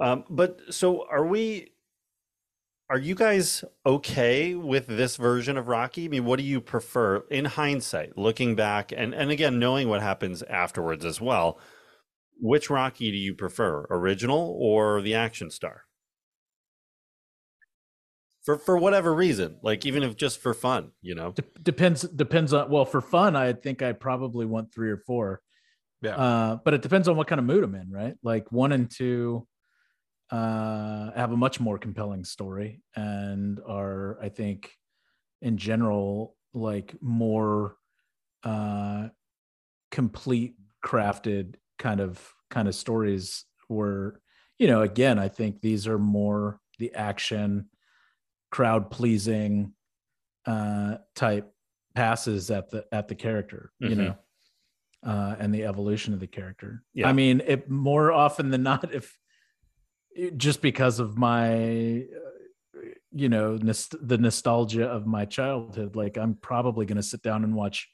[0.00, 1.72] Um, but so are we
[2.90, 6.06] are you guys okay with this version of Rocky?
[6.06, 10.00] I mean, what do you prefer in hindsight, looking back and, and again knowing what
[10.00, 11.58] happens afterwards as well?
[12.40, 15.82] Which Rocky do you prefer, original or the action star?
[18.44, 21.34] For for whatever reason, like even if just for fun, you know.
[21.62, 25.42] depends depends on well, for fun, I think I probably want three or four.
[26.02, 26.16] Yeah.
[26.16, 28.16] Uh, but it depends on what kind of mood I'm in, right?
[28.22, 29.46] Like one and two
[30.30, 34.72] uh, have a much more compelling story and are, I think,
[35.42, 37.76] in general, like more
[38.44, 39.08] uh,
[39.90, 44.20] complete, crafted kind of kind of stories where
[44.58, 47.70] you know, again, I think these are more the action,
[48.50, 49.74] crowd pleasing
[50.46, 51.54] uh, type
[51.94, 53.96] passes at the at the character, you Mhm.
[53.96, 54.18] know,
[55.04, 56.82] uh, and the evolution of the character.
[56.94, 57.08] Yeah.
[57.08, 59.16] I mean, it more often than not, if
[60.36, 62.80] just because of my, uh,
[63.12, 67.44] you know, nost- the nostalgia of my childhood, like I'm probably going to sit down
[67.44, 67.88] and watch.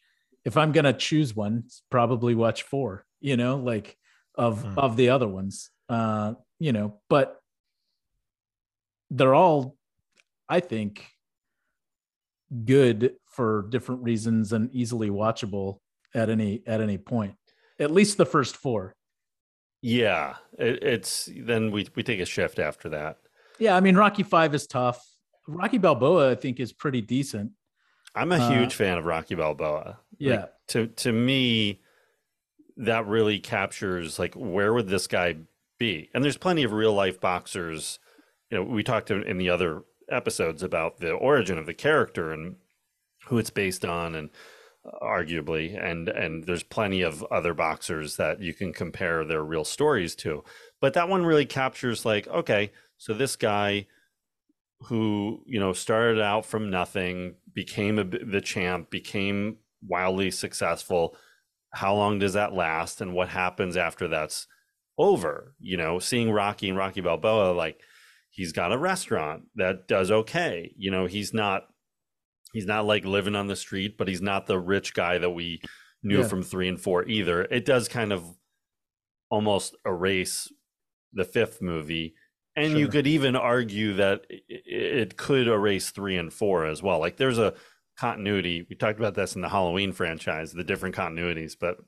[0.44, 3.04] If I'm going to choose one, probably watch four.
[3.20, 3.96] You know, like
[4.34, 4.78] of Hmm.
[4.78, 5.70] of the other ones.
[5.88, 7.38] Uh, you know, but
[9.10, 9.76] they're all,
[10.48, 11.06] I think,
[12.64, 15.80] good for different reasons and easily watchable
[16.14, 17.34] at any at any point.
[17.78, 18.94] At least the first four.
[19.82, 23.18] Yeah, it, it's then we we take a shift after that.
[23.58, 25.04] Yeah, I mean Rocky Five is tough.
[25.46, 27.52] Rocky Balboa, I think, is pretty decent.
[28.14, 29.98] I'm a Uh, huge fan of Rocky Balboa.
[30.18, 30.32] Yeah.
[30.40, 31.82] Like, to to me,
[32.76, 35.36] that really captures like where would this guy
[35.78, 36.10] be?
[36.14, 37.98] And there's plenty of real life boxers.
[38.50, 42.32] You know, we talked in in the other episodes about the origin of the character
[42.32, 42.56] and
[43.26, 44.32] who it's based on, and uh,
[45.02, 50.14] arguably, and and there's plenty of other boxers that you can compare their real stories
[50.16, 50.44] to.
[50.80, 53.86] But that one really captures like, okay, so this guy
[54.82, 61.16] who you know started out from nothing became a, the champ became wildly successful.
[61.72, 64.46] How long does that last and what happens after that's
[64.98, 65.54] over?
[65.58, 67.80] You know seeing rocky and rocky balboa like
[68.30, 70.74] he's got a restaurant that does okay.
[70.76, 71.68] You know he's not
[72.54, 75.60] he's not like living on the street but he's not the rich guy that we
[76.02, 76.28] knew Yeah.
[76.28, 77.42] from three and four either.
[77.42, 78.24] It does kind of
[79.30, 80.50] almost erase
[81.12, 82.14] the fifth movie.
[82.56, 86.98] And you could even argue that it could erase three and four as well.
[87.00, 87.54] Like there's a
[87.98, 88.64] continuity.
[88.68, 91.78] We talked about this in the halloween franchise the different continuities but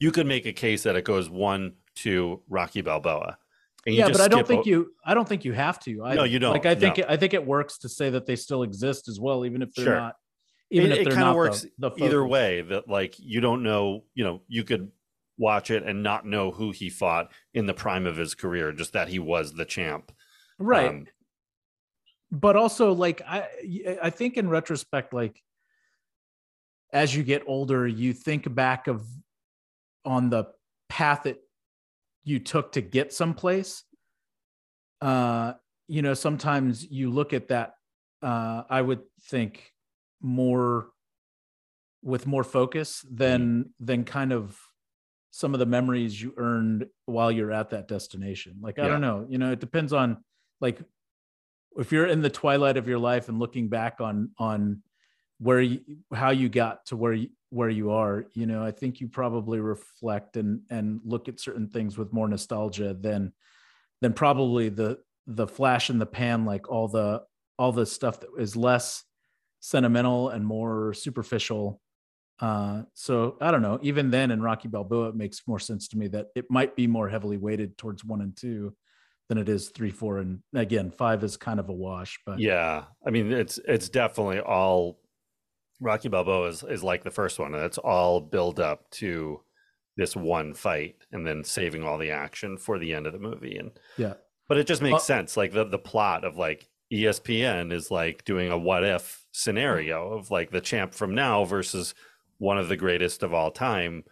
[0.00, 3.38] you could make a case that it goes one two rocky balboa
[3.86, 4.92] yeah, but I don't think you.
[5.04, 6.04] I don't think you have to.
[6.04, 6.52] I, No, you don't.
[6.52, 7.04] Like I think No.
[7.04, 9.74] it, I think it works to say that they still exist as well, even if
[9.74, 9.96] they're Sure.
[9.96, 10.16] not.
[10.70, 13.14] Even it, if it they're kind not of works the, the either way that like
[13.18, 14.90] you don't know you know you could
[15.36, 18.92] watch it and not know who he fought in the prime of his career just
[18.94, 20.10] that he was the champ
[20.58, 20.88] right?
[20.88, 21.06] Um,
[22.30, 23.46] but also like I
[24.02, 25.40] I think in retrospect, like
[26.92, 29.06] as you get older, you think back of
[30.04, 30.46] on the
[30.88, 31.38] path that
[32.24, 33.84] you took to get someplace.
[35.00, 35.54] Uh,
[35.86, 37.74] you know, sometimes you look at that.
[38.22, 39.70] Uh, I would think
[40.22, 40.88] more
[42.02, 44.58] with more focus than than kind of
[45.30, 48.56] some of the memories you earned while you're at that destination.
[48.60, 50.22] Like I don't know, you know, it depends on
[50.60, 50.80] like
[51.76, 54.82] if you're in the twilight of your life and looking back on on
[55.38, 55.80] where you
[56.12, 59.60] how you got to where you where you are you know i think you probably
[59.60, 63.32] reflect and and look at certain things with more nostalgia than
[64.00, 67.22] than probably the the flash in the pan like all the
[67.58, 69.04] all the stuff that is less
[69.60, 71.80] sentimental and more superficial.
[72.40, 75.96] Uh so i don't know even then in rocky balboa it makes more sense to
[75.96, 78.74] me that it might be more heavily weighted towards one and two
[79.28, 82.86] than it is three four and again five is kind of a wash but yeah
[83.06, 84.98] i mean it's it's definitely all
[85.80, 89.40] rocky balboa is, is like the first one and it's all build up to
[89.96, 93.56] this one fight and then saving all the action for the end of the movie.
[93.56, 94.14] And yeah.
[94.48, 98.24] but it just makes Well- sense like the the plot of like espn is like
[98.24, 100.18] doing a what if scenario mm-hmm.
[100.18, 101.94] of like the champ from now versus
[102.38, 104.04] one of the greatest of all time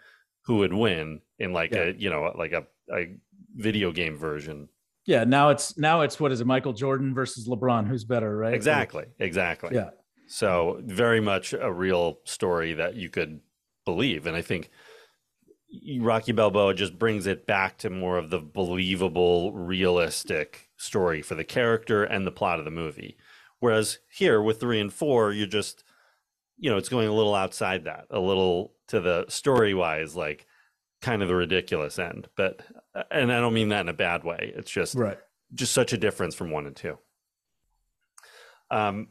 [0.47, 1.85] who would win in like Yeah.
[1.85, 3.17] a you know like a, a
[3.55, 4.69] video game version.
[5.05, 8.55] Yeah now it's now it's what is it michael jordan versus lebron who's better right?
[8.55, 9.71] Exactly exactly.
[9.75, 9.91] Yeah
[10.33, 13.41] So very much a real story that you could
[13.85, 14.71] believe, and I think
[15.99, 21.45] Rocky Balboa just brings it back to more of the believable, realistic story for the
[21.45, 23.19] character and the plot of the movie.
[23.61, 25.85] Whereas here with three and four, you're just,
[26.57, 30.47] you know, it's going a little outside that, a little to the story wise, like
[31.03, 32.29] kind of the ridiculous end.
[32.37, 32.63] But
[33.11, 34.53] and I don't mean that in a bad way.
[34.57, 35.19] It's just right
[35.55, 36.99] just such a difference from one and two.
[38.71, 39.09] Um,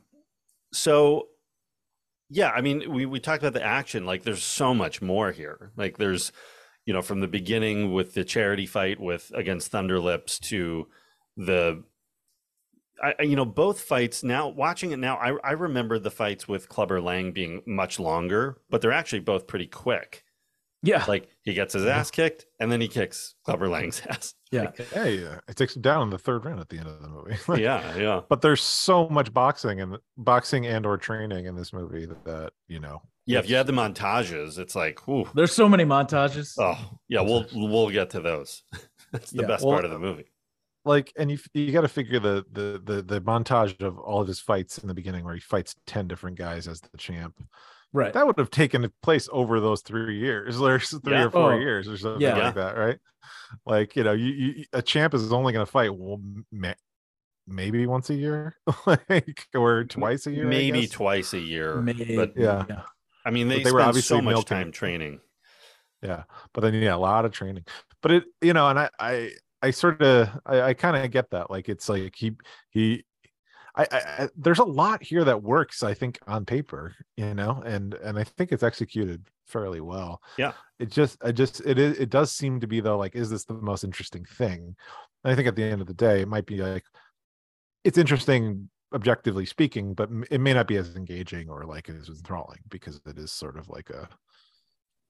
[0.73, 1.27] so
[2.33, 4.05] yeah, I mean, we we talked about the action.
[4.05, 5.71] Like, there's so much more here.
[5.75, 6.31] Like, there's,
[6.85, 10.87] you know, from the beginning with the charity fight with against Thunderlips to
[11.35, 11.83] the,
[13.03, 14.23] I you know, both fights.
[14.23, 18.57] Now watching it now, I I remember the fights with Clubber Lang being much longer,
[18.69, 20.23] but they're actually both pretty quick.
[20.83, 24.33] Yeah Like he gets his ass kicked, and then he kicks Clubber Lang's ass.
[24.51, 27.01] yeah Hey, uh, it takes him down in the third round at the end of
[27.01, 27.35] the movie.
[27.61, 28.21] yeah, yeah.
[28.29, 32.53] but there's so much boxing and boxing and or training in this movie that, that
[32.67, 33.01] you know.
[33.27, 35.29] Yeah, if you it's- had the montages, it's like, whew.
[35.35, 36.77] there's so many montages Oh,
[37.07, 38.63] yeah, we'll we'll get to those.
[39.11, 40.25] That's the Yeah, best well, part of the movie.
[40.85, 44.27] like and you you got to figure the, the the the montage of all of
[44.27, 47.35] his fights in the beginning where he fights 10 different guys as the champ
[47.93, 51.25] right that would have taken place over those three years or three Yeah.
[51.25, 52.37] or four Oh, years or something yeah.
[52.37, 52.97] like that right
[53.65, 56.19] like you know you, you a champ is only going to fight well,
[56.51, 56.73] ma-
[57.47, 61.81] maybe once a year like or twice a year maybe twice a year.
[61.81, 62.65] Maybe, But yeah.
[63.25, 65.19] I mean, But they, they were spend obviously so much milking time training.
[66.01, 66.23] yeah
[66.53, 67.65] but then yeah a lot of training
[68.01, 69.31] but it you know and i i
[69.61, 72.31] i sort of i, I kind of get that like it's like he
[72.71, 73.03] he
[73.75, 77.93] I, I there's a lot here that works i think on paper you know and
[77.95, 80.53] and i think it's executed fairly well Yeah.
[80.79, 83.45] it just i just it is it does seem to be though like is this
[83.45, 84.75] the most interesting thing
[85.23, 86.83] and i think at the end of the day it might be like
[87.83, 92.59] it's interesting objectively speaking but it may not be as engaging or like as enthralling
[92.69, 94.07] because it is sort of like a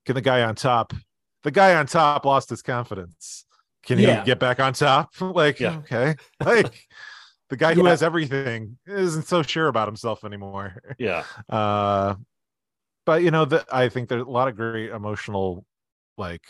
[0.05, 0.93] can the guy on top
[1.43, 3.45] the guy on top lost his confidence
[3.83, 4.23] can he Yeah.
[4.23, 5.77] get back on top like Yeah.
[5.77, 6.87] okay like
[7.51, 7.89] the guy who Yeah.
[7.89, 11.23] has everything isn't so sure about himself anymore Yeah.
[11.49, 12.15] uh
[13.05, 15.63] but you know that i think there's a lot of great emotional
[16.17, 16.43] like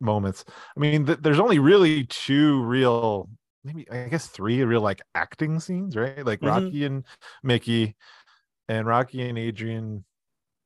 [0.00, 0.44] moments
[0.76, 3.28] i mean th- there's only really two real
[3.64, 6.48] maybe i guess three real like acting scenes right like Mhm.
[6.48, 7.04] rocky and
[7.42, 7.94] mickey
[8.68, 10.04] and rocky and adrian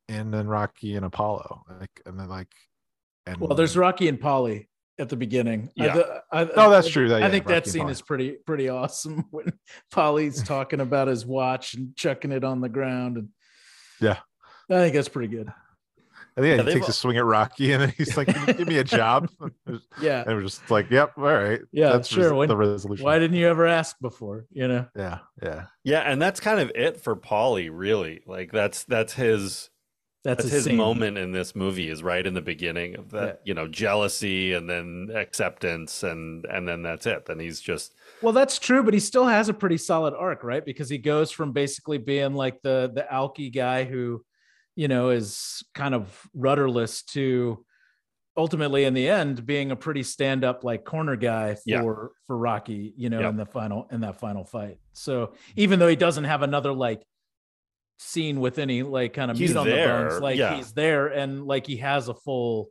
[0.08, 2.52] and then rocky and apollo like and then like
[3.26, 4.66] and well there's rocky and paulie
[5.00, 5.92] at the beginning I Yeah.
[5.94, 7.08] th- I, Oh, that's true.
[7.08, 7.90] That- i think Rocky that scene Paulie.
[7.90, 9.52] is pretty pretty awesome when
[9.92, 13.28] paulie's talking about his watch and chucking it on the ground and
[14.00, 14.18] Yeah.
[14.70, 15.52] i think that's pretty good
[16.36, 18.68] and yeah, Yeah, he they've takes a swing at rocky and then he's like give
[18.68, 19.28] me a job
[20.00, 23.04] yeah and we're just like yep all right yeah that's sure res- when- the resolution
[23.04, 26.70] why didn't you ever ask before you know yeah yeah Yeah, and that's kind of
[26.74, 28.20] it for Paulie, really.
[28.26, 29.69] Like that's that's his
[30.22, 30.76] that's, that's his scene.
[30.76, 33.34] moment in this movie is right in the beginning of that, Yeah.
[33.44, 37.26] you know, jealousy and then acceptance and and then that's it.
[37.26, 40.64] Then he's just Well, that's true, but he still has a pretty solid arc, right?
[40.64, 44.24] Because he goes from basically being like the the alky guy who,
[44.76, 47.64] you know, is kind of rudderless to
[48.36, 51.80] ultimately in the end being a pretty stand up like corner guy for Yeah.
[51.82, 54.78] for Rocky, you know, in the final in that final fight.
[54.92, 57.02] So even though he doesn't have another like
[58.02, 60.56] scene with any like kind of He's meat on the bones, like yeah.
[60.56, 62.70] he's there and like he has a full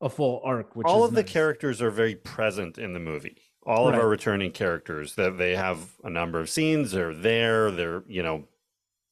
[0.00, 3.36] a full arc, which all of the characters are very present in the movie.
[3.66, 8.02] All of our returning characters that they have a number of scenes, they're there, they're,
[8.08, 8.48] you know,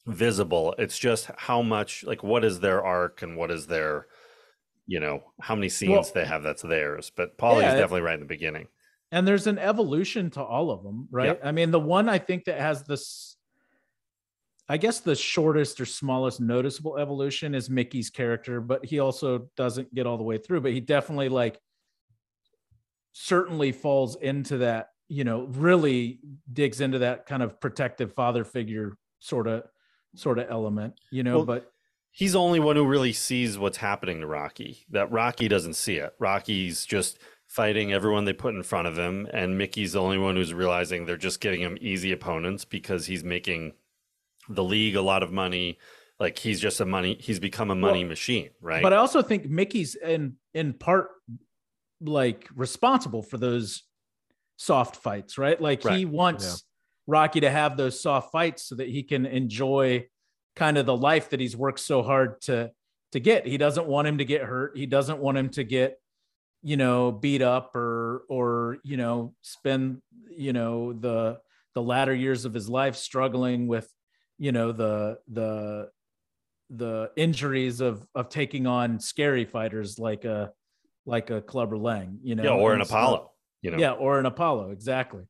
[0.06, 0.74] visible.
[0.78, 4.06] It's just how much like what is their arc and what is their
[4.86, 7.12] you know, how many scenes Well- they have that's theirs.
[7.14, 8.68] But Paulie's Yeah, it- definitely right in the beginning.
[9.12, 12.44] and there's an evolution to all of them right i mean the one i think
[12.44, 13.37] that has this
[14.68, 19.92] i guess the shortest or smallest noticeable evolution is mickey's character but he also doesn't
[19.94, 21.58] get all the way through but he definitely like
[23.12, 26.20] certainly falls into that you know really
[26.52, 29.64] digs into that kind of protective father figure sort of
[30.14, 31.72] sort of element you know Well, but
[32.10, 34.84] He's the only one who really sees what's happening to Rocky.
[34.90, 36.14] That Rocky doesn't see it.
[36.18, 40.34] Rocky's just fighting everyone they put in front of him, and Mickey's the only one
[40.34, 43.74] who's realizing they're just giving him easy opponents because he's making
[44.48, 45.78] the league a lot of money.
[46.20, 47.16] Like he's just a money.
[47.20, 48.82] He's become a money Well, machine, right?
[48.82, 51.10] But I also think Mickey's in in part
[52.00, 53.84] like responsible for those
[54.56, 55.60] soft fights, right?
[55.60, 56.54] Like he wants Yeah.
[57.06, 60.06] Rocky to have those soft fights so that he can enjoy
[60.56, 62.70] kind of the life that he's worked so hard to
[63.12, 63.46] to get.
[63.46, 64.76] He doesn't want him to get hurt.
[64.76, 65.98] He doesn't want him to get
[66.62, 70.02] you know beat up or or you know spend
[70.36, 71.38] you know the
[71.74, 73.88] the latter years of his life struggling with
[74.38, 75.90] you know the the
[76.70, 80.52] the injuries of of taking on scary fighters like a
[81.06, 83.30] like a Clubber Lang, you know, yeah, or an so- Apollo.
[83.60, 85.24] You know, Yeah, or an Apollo, exactly.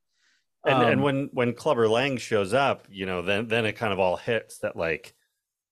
[0.67, 3.91] and and Um, when when Clubber Lang shows up, you know, then then it kind
[3.93, 5.15] of all hits that like,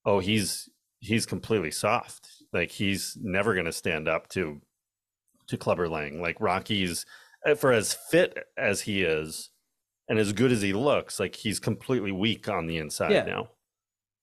[0.06, 0.68] oh, he's
[1.00, 2.28] he's completely soft.
[2.54, 4.62] Like he's never going to stand up to
[5.48, 6.22] to Clubber Lang.
[6.22, 7.04] Like Rocky's
[7.58, 9.50] for as fit as he is
[10.08, 13.24] and as good as he looks, like he's completely weak on the inside Yeah.
[13.24, 13.48] now.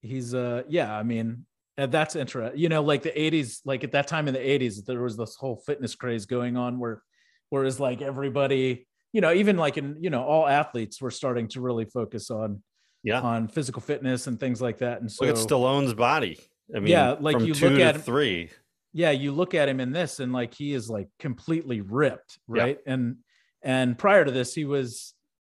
[0.02, 1.46] he's uh yeah, I mean,
[1.78, 2.60] that's interesting.
[2.60, 5.36] You know, like the 80s, like at that time in the 80s, there was this
[5.36, 7.02] whole fitness craze going on where
[7.50, 11.62] whereas like everybody, you know, even like in, you know, all athletes were starting to
[11.62, 12.62] really focus on
[13.04, 13.22] Yeah.
[13.22, 15.00] on physical fitness and things like that.
[15.02, 16.38] And so Look at Stallone's body.
[16.76, 18.50] I mean, Yeah, like you look at him- three.
[18.94, 22.64] yeah you look at him in this and like he is like completely ripped Yeah.
[22.64, 23.18] right and
[23.62, 25.14] and prior to this he was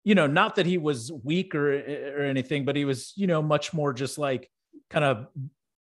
[0.05, 1.73] you know not that he was weak or
[2.19, 4.51] or anything but he was you know much more just like
[4.91, 5.27] kind of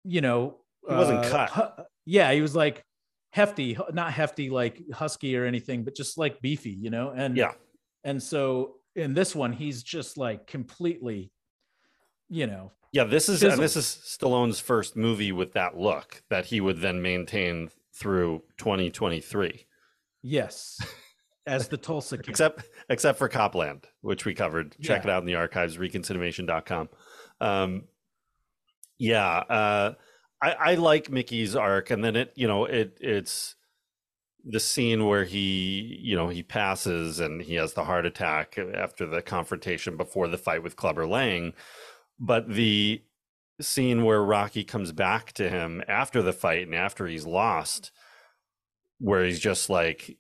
[0.04, 0.58] you know
[0.88, 1.88] He wasn't uh, cut.
[2.06, 2.84] yeah he was like
[3.32, 7.54] hefty not hefty like husky or anything but just like beefy you know and Yeah.
[8.04, 11.32] and so in this one, he's just like completely,
[12.30, 12.72] you know.
[12.92, 16.80] Yeah, this is and this is Stallone's first movie with that look that he would
[16.82, 19.68] then maintain through 2023.
[20.24, 20.80] Yes,
[21.48, 22.30] as the Tulsa King.
[22.30, 24.76] except except for Copland, which we covered.
[24.82, 25.12] Check Yeah.
[25.12, 26.90] it out in the archives, reconcinimation.com.
[27.42, 27.84] Um,
[29.00, 29.94] yeah, uh,
[30.42, 33.56] I, I like Mickey's arc, and then it, you know, it it's
[34.44, 39.06] the scene where he, you know, he passes and he has the heart attack after
[39.06, 41.54] the confrontation before the fight with Clubber Lang,
[42.20, 43.02] but the
[43.60, 47.92] scene where Rocky comes back to him after the fight and after he's lost,
[49.00, 50.18] where he's just like,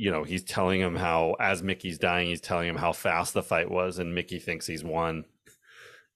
[0.00, 3.42] you know, he's telling him how, as Mickey's dying, he's telling him how fast the
[3.42, 5.24] fight was, and Mickey thinks he's won,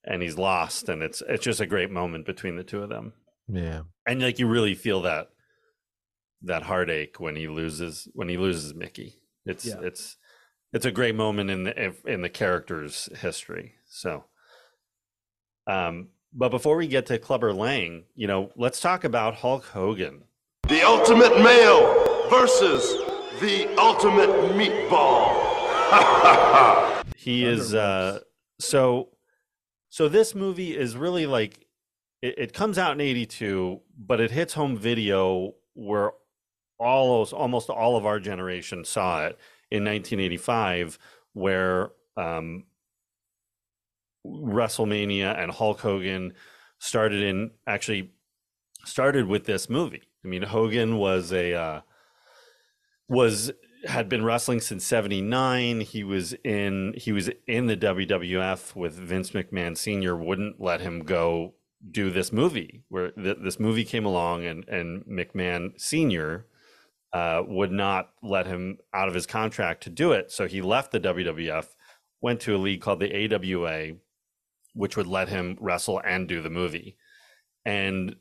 [0.05, 3.13] and he's lost, and it's it's just a great moment between the two of them,
[3.49, 3.83] Yeah.
[4.07, 5.31] and like you really feel that
[6.43, 9.19] that heartache when he loses when he loses Mickey.
[9.45, 9.81] It's Yeah.
[9.83, 10.17] it's
[10.73, 13.75] it's a great moment in the in the character's history.
[13.87, 14.25] So,
[15.67, 20.23] um, but before we get to Clubber Lang, you know, let's talk about Hulk Hogan.
[20.69, 22.97] The ultimate male versus
[23.41, 25.41] the ultimate meatball.
[27.17, 28.21] He is uh
[28.59, 29.11] so
[29.89, 31.67] so this movie is really like
[32.21, 36.13] it, it comes out in 82 but it hits home video where
[36.79, 39.39] all almost all of our generation saw it
[39.71, 40.99] in 1985
[41.33, 42.65] where um
[44.27, 46.33] WrestleMania and Hulk Hogan
[46.79, 48.11] started in actually
[48.85, 50.03] started with this movie.
[50.25, 51.81] I mean Hogan was a uh
[53.13, 53.53] was
[53.85, 59.33] had been wrestling since 79 he was in he was in the WWF with Vince
[59.33, 61.55] McMahon senior wouldn't let him go
[61.91, 66.47] do this movie where th- this movie came along and and McMahon senior
[67.13, 70.33] uh, would not let him out of his contract to do it.
[70.33, 71.67] So he left the WWF
[72.23, 73.97] went to a league called the AWA
[74.75, 76.97] which would let him wrestle and do the movie.
[77.67, 78.17] And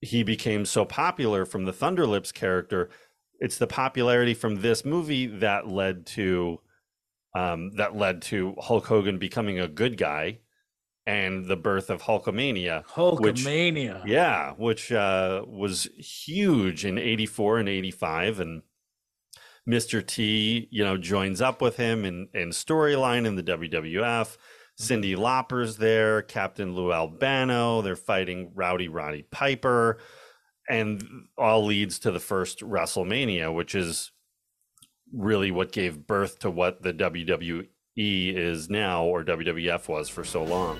[0.00, 2.90] he became so popular from the Thunderlips character
[3.40, 6.60] it's the popularity from this movie that led to
[7.34, 10.38] um, that led to Hulk Hogan becoming a good guy
[11.06, 12.84] and the birth of Hulkamania.
[13.20, 14.02] which- Hulkamania.
[14.06, 18.62] yeah, which uh, was huge in '84 and '85, and
[19.68, 20.06] Mr.
[20.06, 24.36] T, you know, joins up with him in in storyline in the WWF.
[24.80, 27.80] Cyndi Lauper's there, Captain Lou Albano.
[27.80, 29.98] They're fighting Rowdy Roddy Piper,
[30.68, 34.12] and all leads to the first WrestleMania, which is
[35.12, 40.42] really what gave birth to what the WWE is now, or WWF was for so
[40.42, 40.78] long.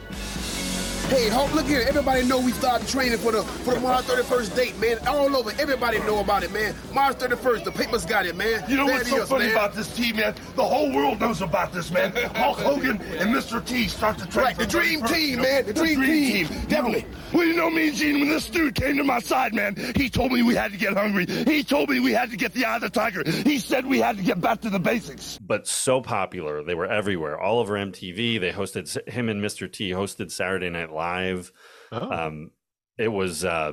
[1.09, 1.85] Hey, Hulk, look here.
[1.87, 4.99] Everybody know we started training for the for the March 31st date, man.
[5.07, 5.51] All over.
[5.61, 6.75] Everybody know about it, man.
[6.93, 8.65] March 31st, the papers got it, man.
[8.69, 9.53] You know There what's so is, funny man.
[9.55, 10.35] about this team, man?
[10.57, 12.11] The whole world knows about this, man.
[12.35, 13.65] Hulk Hogan and Mr.
[13.65, 14.45] T start to train.
[14.47, 15.43] Right, the for dream 31st, team, you know?
[15.43, 16.47] man, the dream team.
[16.69, 17.07] Definitely.
[17.33, 20.33] Well, you know me, Gene, when this dude came to my side, man, he told
[20.33, 21.27] me we had to get hungry.
[21.27, 23.23] He told me we had to get the eye of the tiger.
[23.29, 25.39] He said we had to get back to the basics.
[25.41, 26.63] but so popular.
[26.65, 28.41] They were everywhere, all over MTV.
[28.41, 29.71] They hosted him and Mr.
[29.71, 31.53] T hosted Saturday Night Live.
[31.93, 32.11] Oh.
[32.11, 32.51] Um,
[32.97, 33.73] it was, uh,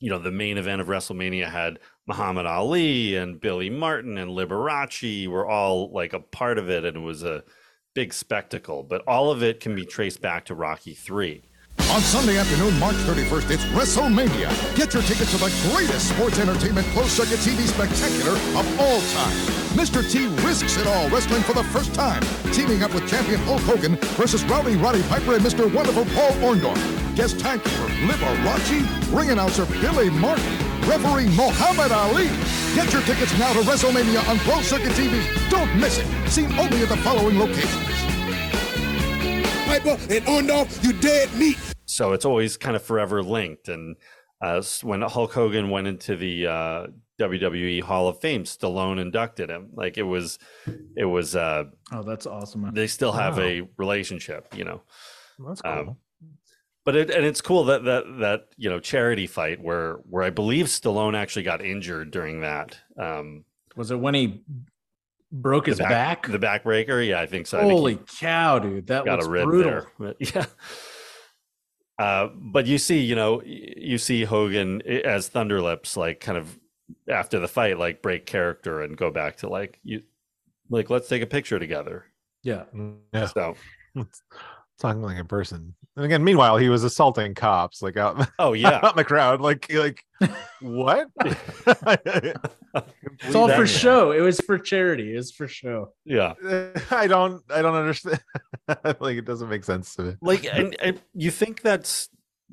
[0.00, 5.28] you know, the main event of WrestleMania had Muhammad Ali and Billy Martin and Liberace
[5.28, 7.44] were all like a part of it, and it was a
[7.94, 8.82] big spectacle.
[8.82, 11.48] But all of it can be traced back to Rocky Three.
[11.92, 14.48] On Sunday afternoon, March 31st, it's WrestleMania.
[14.74, 19.36] Get your tickets to the greatest sports entertainment closed circuit TV spectacular of all time.
[19.76, 20.00] Mr.
[20.00, 23.96] T risks it all wrestling for the first time, teaming up with champion Hulk Hogan
[24.16, 25.70] versus Rowdy Roddy Piper and Mr.
[25.70, 26.80] Wonderful Paul Orndorff.
[27.14, 30.56] Guest tag keeper Liberace, ring announcer Billy Martin,
[30.88, 32.28] referee Muhammad Ali.
[32.74, 35.20] Get your tickets now to WrestleMania on closed circuit TV.
[35.50, 36.06] Don't miss it.
[36.30, 38.11] Seen only at the following locations.
[39.72, 41.56] Piper and Orndorff, you dead meat.
[41.86, 43.68] so it's always kind of forever linked.
[43.70, 43.96] And
[44.42, 46.86] uh, when Hulk Hogan went into the uh,
[47.18, 49.70] WWE Hall of Fame, Stallone inducted him.
[49.72, 50.38] Like it was,
[50.94, 51.34] it was.
[51.34, 52.70] Uh, Oh, that's awesome.
[52.74, 53.44] they still have Wow.
[53.44, 54.82] a relationship, you know.
[55.38, 55.96] That's Um, cool.
[56.84, 60.28] But it and it's cool that that that you know charity fight where where I
[60.28, 62.76] believe Stallone actually got injured during that.
[62.98, 64.42] Um, Was it when he
[65.32, 66.26] broke his the back?
[66.28, 67.06] the backbreaker.
[67.06, 67.58] Yeah, I think so.
[67.58, 68.86] I think Holy cow, dude!
[68.88, 69.70] That got was a rib brutal.
[69.70, 69.86] there.
[69.98, 70.46] But, yeah.
[71.98, 76.58] Uh, but you see, you know, you see Hogan i- as Thunderlips, like kind of
[77.08, 80.02] after the fight, like break character and go back to like you,
[80.68, 82.06] like let's take a picture together.
[82.42, 82.64] Yeah.
[83.12, 83.26] Yeah.
[83.26, 83.54] So
[83.94, 84.22] Let's
[84.78, 85.74] talking like a person.
[85.96, 88.28] And again, meanwhile, he was assaulting cops like out.
[88.38, 89.40] Oh yeah, out in the crowd.
[89.40, 90.04] Like like
[90.60, 91.08] what?
[93.24, 94.12] It's all for show.
[94.12, 95.12] It was for charity.
[95.12, 95.92] It was for show.
[96.06, 96.32] Yeah.
[96.90, 97.42] I don't.
[97.50, 98.20] I don't understand.
[98.98, 100.14] like it doesn't make sense to me.
[100.22, 102.08] Like, and, and you think that's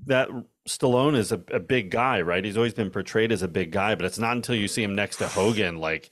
[0.07, 0.27] that
[0.67, 2.43] Stallone is a, a big guy, right?
[2.43, 4.95] He's always been portrayed as a big guy, but it's not until you see him
[4.95, 6.09] next to Hogan, like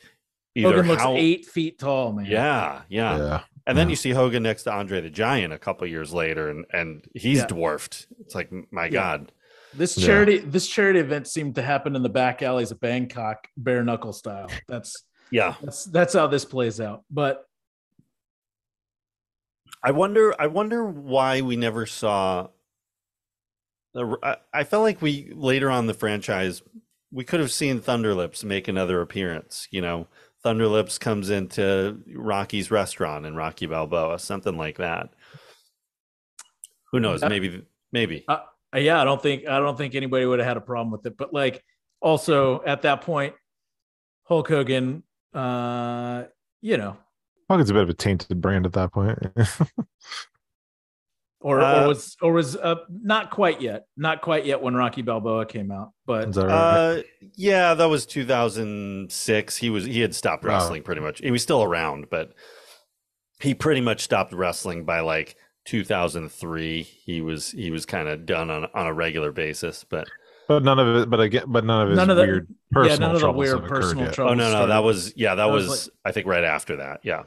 [0.56, 2.26] either Hogan looks how, eight feet tall, man.
[2.26, 3.18] Yeah, yeah.
[3.18, 3.42] Yeah.
[3.68, 3.92] And then Yeah.
[3.92, 7.40] you see Hogan next to Andre the Giant a couple years later, and and he's
[7.40, 7.48] Yeah.
[7.48, 8.08] dwarfed.
[8.22, 8.90] It's like, my Yeah.
[8.92, 9.32] God.
[9.74, 10.08] This Yeah.
[10.08, 14.14] charity this charity event seemed to happen in the back alleys of Bangkok, bare knuckle
[14.14, 14.50] style.
[14.68, 15.56] That's Yeah.
[15.62, 17.04] that's that's how this plays out.
[17.12, 17.46] But
[19.84, 20.34] I wonder.
[20.40, 22.48] I wonder why we never saw.
[23.94, 26.62] the- I, I felt like we later on in the franchise,
[27.12, 29.68] we could have seen Thunderlips make another appearance.
[29.72, 30.08] You know,
[30.48, 35.10] Thunderlips comes into Rocky's restaurant in Rocky Balboa, something like that.
[36.92, 37.22] Who knows?
[37.22, 37.28] Yeah.
[37.28, 37.66] Maybe.
[37.92, 38.24] Maybe.
[38.30, 38.40] uh,
[38.76, 41.18] yeah, I don't think I don't think anybody would have had a problem with it.
[41.18, 41.64] But like
[42.02, 43.34] also at that point,
[44.24, 46.24] Hulk Hogan, uh,
[46.62, 46.96] you know,
[47.50, 49.20] Hulk is a bit of a tainted brand at that point.
[51.40, 55.02] or Uh, or was or was uh, not quite yet, not quite yet when Rocky
[55.02, 55.92] Balboa came out.
[56.06, 56.52] But that right?
[57.00, 57.02] Uh,
[57.36, 59.58] yeah, that was 2006.
[59.58, 60.48] He was he had stopped Oh.
[60.50, 61.20] wrestling pretty much.
[61.20, 62.34] He was still around, but
[63.40, 65.36] he pretty much stopped wrestling by like
[65.66, 66.82] 2003.
[66.84, 69.84] He was he was kind of done on on a regular basis.
[69.88, 70.08] But
[70.48, 71.10] but none of it.
[71.10, 73.20] But again, but none of his None of the- weird yeah, personal none of the
[73.20, 74.14] troubles weird have personal yet.
[74.14, 74.32] troubles.
[74.32, 76.78] oh no no started- that was yeah that that was, was I think right after
[76.78, 77.02] that.
[77.04, 77.24] Yeah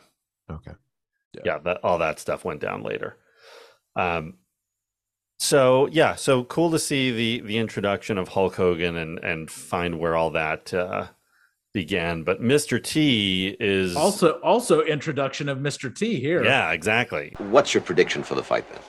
[0.50, 0.72] Okay.
[1.44, 3.16] yeah that all that stuff went down later.
[3.96, 4.34] Um.
[5.38, 9.98] So yeah, so cool to see the the introduction of Hulk Hogan and and find
[9.98, 11.08] where all that uh,
[11.72, 12.24] began.
[12.24, 12.82] But Mr.
[12.82, 15.94] T is also also introduction of Mr.
[15.94, 16.44] T here.
[16.44, 17.34] Yeah, exactly.
[17.38, 18.80] What's your prediction for the fight then?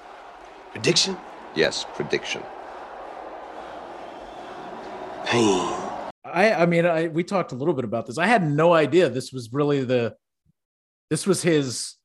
[0.72, 1.18] Prediction?
[1.56, 2.44] Yes, prediction.
[5.26, 5.74] Pain.
[6.26, 8.18] I I mean I we talked a little bit about this.
[8.18, 10.16] I had no idea this was really the
[11.10, 11.96] this was his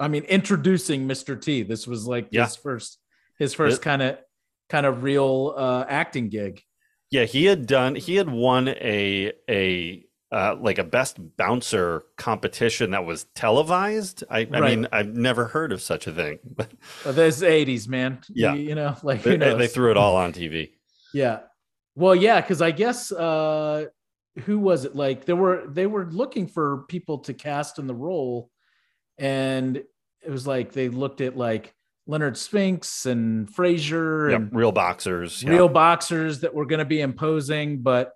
[0.00, 1.40] I mean introducing Mr.
[1.40, 1.62] T.
[1.62, 2.44] This was like Yeah.
[2.44, 2.98] his first
[3.38, 4.18] his first kind of
[4.68, 6.62] kind of real uh acting gig.
[7.10, 7.94] Yeah, he had done.
[7.94, 14.24] He had won a a uh, like a best bouncer competition that was televised.
[14.28, 14.76] I, I Right.
[14.76, 16.38] mean, I've never heard of such a thing.
[16.54, 16.70] But
[17.02, 18.20] Uh, There's 80s, man.
[18.28, 18.52] Yeah.
[18.52, 19.58] You, you know, like they, who knows?
[19.58, 20.72] they threw it all on TV.
[21.14, 21.40] Yeah.
[21.94, 23.86] Well, yeah, because I guess uh
[24.44, 24.94] who was it?
[24.94, 28.50] Like there were they were looking for people to cast in the role,
[29.18, 31.74] and it was like they looked at like
[32.06, 35.42] Leonard Spinks and Frazier Yep, and real boxers.
[35.42, 35.50] yeah.
[35.50, 38.12] real boxers that were going to be imposing, but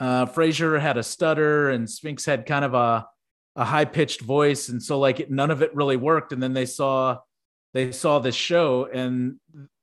[0.00, 3.06] uh Frazier had a stutter and Spinks had kind of a
[3.56, 6.32] a high pitched voice, and so like it, none of it really worked.
[6.32, 7.18] And then they saw
[7.72, 9.36] they saw this show, and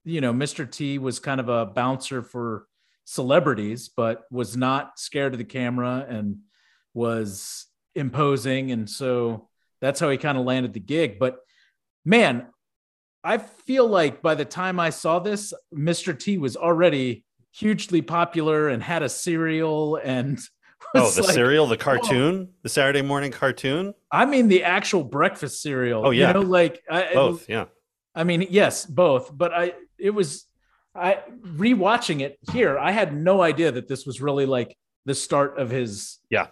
[0.03, 0.69] you know, Mr.
[0.69, 2.65] T was kind of a bouncer for
[3.05, 6.37] celebrities, but was not scared of the camera and
[6.93, 8.71] was imposing.
[8.71, 9.47] And so
[9.81, 11.19] that's how he kind of landed the gig.
[11.19, 11.37] But
[12.05, 12.47] man,
[13.23, 16.17] I feel like by the time I saw this, Mr.
[16.17, 20.39] T was already hugely popular and had a cereal and
[20.95, 23.93] Oh, the like- cereal, the cartoon, the Saturday morning cartoon.
[24.11, 26.05] I mean the actual breakfast cereal.
[26.05, 26.29] Oh, yeah.
[26.29, 27.65] you know, like I, Both, yeah.
[28.15, 29.35] I mean, yes, both.
[29.35, 30.45] But I, it was,
[30.95, 32.77] I rewatching it here.
[32.79, 34.75] I had no idea that this was really like
[35.05, 36.47] the start of his, Yeah.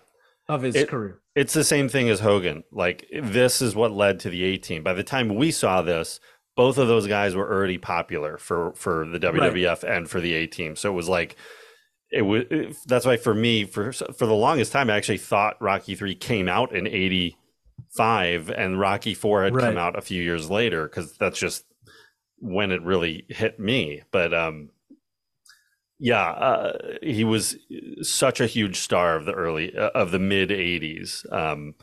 [0.48, 1.20] of his It- career.
[1.40, 2.64] It's the same thing as Hogan.
[2.72, 4.84] Like this is what led to the A team.
[4.84, 6.20] By the time we saw this,
[6.56, 10.48] both of those guys were already popular for for the WWF and for the A
[10.48, 10.76] team.
[10.76, 11.36] So it was like
[12.12, 12.44] it was.
[12.50, 16.16] it- that's why for me, for for the longest time, I actually thought Rocky Three
[16.16, 19.64] came out in '85 and Rocky Four had Right.
[19.66, 21.64] come out a few years later because that's just
[22.40, 24.02] when it really hit me.
[24.12, 24.70] But um,
[26.00, 27.58] yeah, uh, he was
[28.02, 31.76] such a huge star of the early uh, of the mid '80s, um,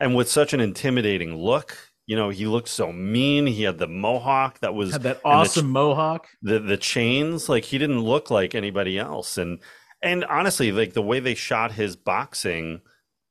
[0.00, 1.76] and with such an intimidating look.
[2.06, 3.46] You know, he looked so mean.
[3.46, 6.28] He had the mohawk that was Had that and the awesome mohawk.
[6.42, 9.60] the the chains like he didn't look like anybody else and
[10.02, 12.80] and honestly like the way they shot his boxing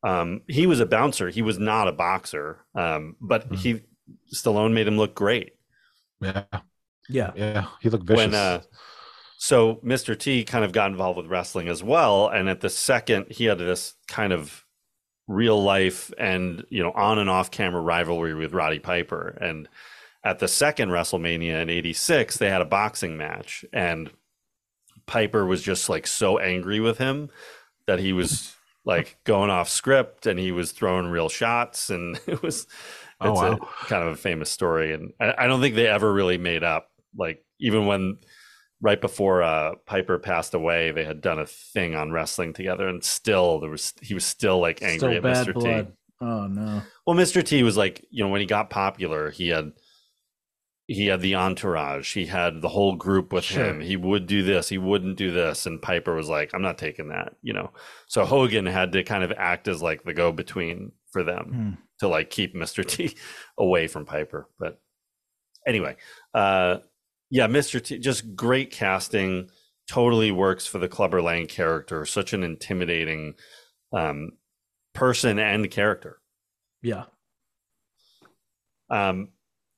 [0.03, 3.55] um he was a bouncer he was not a boxer um but Mm-hmm.
[3.55, 3.81] he
[4.33, 5.53] Stallone made him look great
[6.21, 6.45] Yeah.
[7.09, 7.33] Yeah.
[7.33, 7.67] Yeah.
[7.79, 8.15] He looked vicious.
[8.15, 8.61] when uh
[9.43, 10.15] so Mr.
[10.17, 13.57] T kind of got involved with wrestling as well and at the second he had
[13.57, 14.65] this kind of
[15.27, 19.67] real life and you know on and off camera rivalry with Roddy Piper and
[20.23, 24.11] at the second WrestleMania in 86 they had a boxing match and
[25.07, 27.29] Piper was just like so angry with him
[27.87, 32.41] that he was like going off script, and he was throwing real shots, and it
[32.41, 32.67] was
[33.23, 33.51] Oh, wow.
[33.53, 36.63] a kind of a famous story, and I, I don't think they ever really made
[36.63, 36.89] up.
[37.15, 38.17] Like even when
[38.81, 43.03] right before uh, Piper passed away, they had done a thing on wrestling together, and
[43.03, 45.61] still there was he was still like angry Still at Mr.
[45.85, 45.91] T.
[46.21, 46.81] Oh no.
[47.07, 47.43] Well, Mr.
[47.43, 49.71] T was like, you know, when he got popular, he had
[50.87, 53.63] he had the entourage, he had the whole group with Sure.
[53.65, 53.79] him.
[53.79, 57.09] He would do this, he wouldn't do this, and Piper was like, I'm not taking
[57.09, 57.71] that, you know.
[58.07, 61.81] So Hogan had to kind of act as like the go between for them Hmm.
[61.99, 62.85] to like keep Mr.
[62.85, 63.15] T
[63.57, 64.49] away from Piper.
[64.59, 64.81] But
[65.65, 65.95] anyway,
[66.33, 66.77] uh
[67.31, 67.83] yeah, Mr.
[67.83, 69.49] T just great casting,
[69.89, 73.33] totally works for the Clubber Lang character, such an intimidating
[73.93, 74.33] um
[74.93, 76.19] person and character.
[76.81, 77.05] Yeah.
[78.89, 79.29] Um,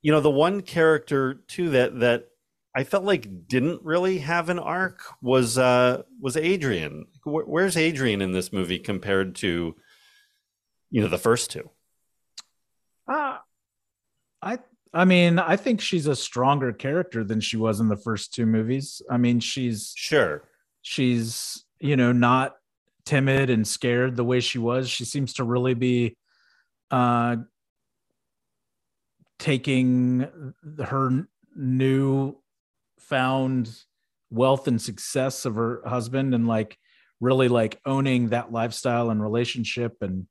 [0.01, 2.29] you know, the one character too that that
[2.75, 7.05] I felt like didn't really have an arc was uh was Adrian.
[7.23, 9.75] Where, where's Adrian in this movie compared to
[10.89, 11.69] you know the first two?
[13.07, 13.37] Uh,
[14.41, 14.57] I
[14.93, 18.45] I mean, I think she's a stronger character than she was in the first two
[18.45, 19.01] movies.
[19.09, 20.43] I mean, she's sure
[20.83, 22.55] she's you know not
[23.05, 24.89] timid and scared the way she was.
[24.89, 26.15] She seems to really be
[26.91, 27.37] uh
[29.39, 30.27] taking
[30.85, 32.37] her new
[32.99, 33.75] found
[34.29, 36.77] wealth and success of her husband and like
[37.19, 40.27] really like owning that lifestyle and relationship and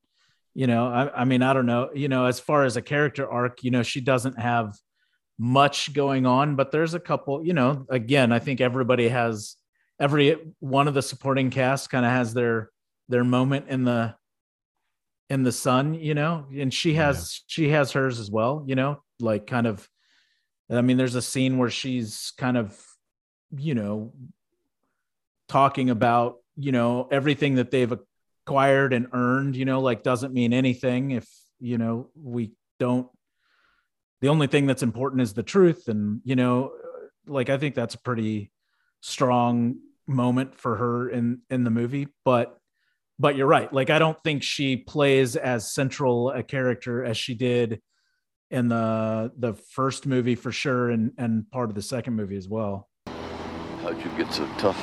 [0.55, 3.31] you know I, I mean i don't know you know as far as a character
[3.31, 4.75] arc you know she doesn't have
[5.39, 9.57] much going on but there's a couple you know again i think everybody has
[9.99, 12.71] every one of the supporting cast kind of has their
[13.09, 14.15] their moment in the
[15.31, 19.03] in the sun you know and she has she has hers as well you know
[19.21, 19.89] like kind of
[20.71, 22.79] i mean there's a scene where she's kind of
[23.57, 24.13] you know
[25.49, 27.99] talking about you know everything that they've
[28.45, 31.29] acquired and earned you know like doesn't mean anything if
[31.61, 33.09] you know we don't
[34.21, 35.89] the only thing that's important is the truth.
[35.89, 36.73] And you know
[37.27, 38.51] like i think that's a pretty
[39.01, 39.77] strong
[40.07, 42.59] moment for her in in the movie but
[43.19, 43.73] but you're right.
[43.73, 47.81] Like i don't think she plays as central a character as she did
[48.51, 52.49] in the the first movie for sure and and part of the second movie as
[52.49, 52.89] well.
[53.83, 54.79] How'd you get so tough?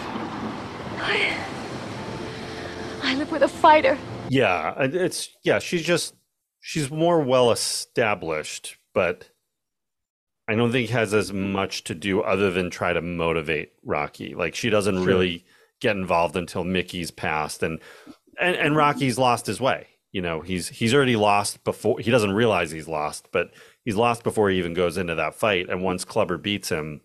[1.02, 1.29] I,
[3.30, 3.98] I with a fighter.
[4.30, 6.16] Yeah, it's yeah, she's just
[6.62, 9.30] she's more well established, but
[10.48, 14.36] I don't think has as much to do other than try to motivate Rocky.
[14.36, 15.06] Like she doesn't Sure.
[15.06, 15.46] really
[15.80, 17.80] get involved until Mickey's passed and
[18.40, 19.88] and and Rocky's lost his way.
[20.12, 23.52] You know, he's he's already lost before he doesn't realize he's lost, but
[23.86, 27.02] he's lost before he even goes into that fight and once Clubber beats him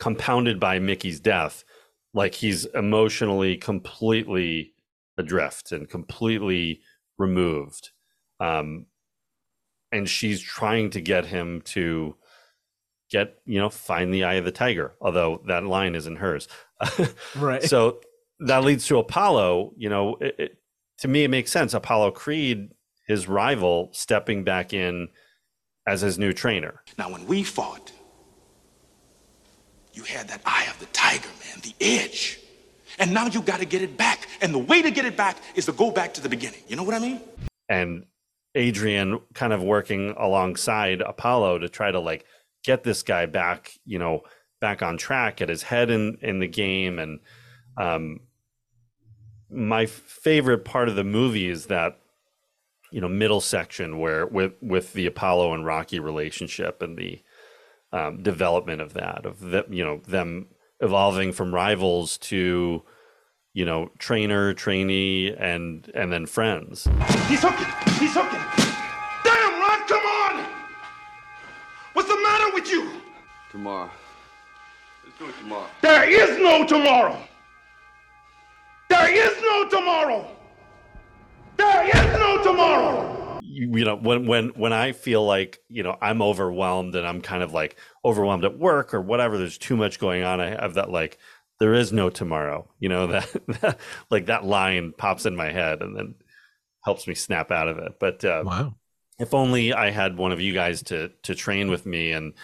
[0.00, 1.64] compounded by Mickey's death,
[2.14, 4.72] like he's emotionally completely
[5.18, 6.80] adrift and completely
[7.18, 7.90] removed.
[8.40, 8.86] Um,
[9.90, 12.16] and she's trying to get him to
[13.10, 16.48] get, you know, find the eye of the tiger, although that line isn't hers.
[17.36, 17.62] Right.
[17.62, 18.00] So
[18.40, 19.72] that leads to Apollo.
[19.76, 20.58] You know, it, it,
[20.98, 21.74] to me, it makes sense.
[21.74, 22.70] Apollo Creed,
[23.06, 25.08] his rival, stepping back in
[25.86, 26.82] as his new trainer.
[26.98, 27.92] Now, when we fought,
[29.92, 32.40] you had that eye of the tiger, man, the edge.
[32.98, 34.28] And now you got to get it back.
[34.40, 36.60] And the way to get it back is to go back to the beginning.
[36.68, 37.20] You know what I mean?
[37.72, 38.04] and
[38.54, 42.26] Adrian kind of working alongside Apollo to try to like
[42.64, 44.22] get this guy back, you know,
[44.60, 46.98] back on track, get his head in in the game.
[46.98, 47.20] And
[47.78, 48.20] um,
[49.50, 51.98] my favorite part of the movie is that
[52.90, 57.22] you know middle section where with with the Apollo and Rocky relationship and the
[57.90, 60.48] um, development of that of them, you know, them
[60.82, 62.82] evolving from rivals to
[63.54, 66.88] you know trainer trainee and and then friends
[67.28, 67.66] He's hooking.
[67.98, 68.40] He's hooking.
[69.24, 70.44] Damn, Ron, come on!
[71.94, 72.90] What's the matter with you?
[73.50, 73.90] Tomorrow.
[75.04, 75.66] Let's do it tomorrow.
[75.80, 77.18] There is no tomorrow.
[78.90, 80.26] There is no tomorrow.
[81.56, 83.21] There is no tomorrow.
[83.52, 87.20] You, you know when when when i feel like you know i'm overwhelmed and i'm
[87.20, 90.74] kind of like overwhelmed at work or whatever there's too much going on i have
[90.74, 91.18] that like
[91.60, 93.28] there is no tomorrow you know that,
[93.60, 93.78] that
[94.10, 96.14] like that line pops in my head and then
[96.84, 97.92] helps me snap out of it.
[98.00, 98.74] But uh, wow.
[99.18, 102.34] if only i had one of you guys to to train with me and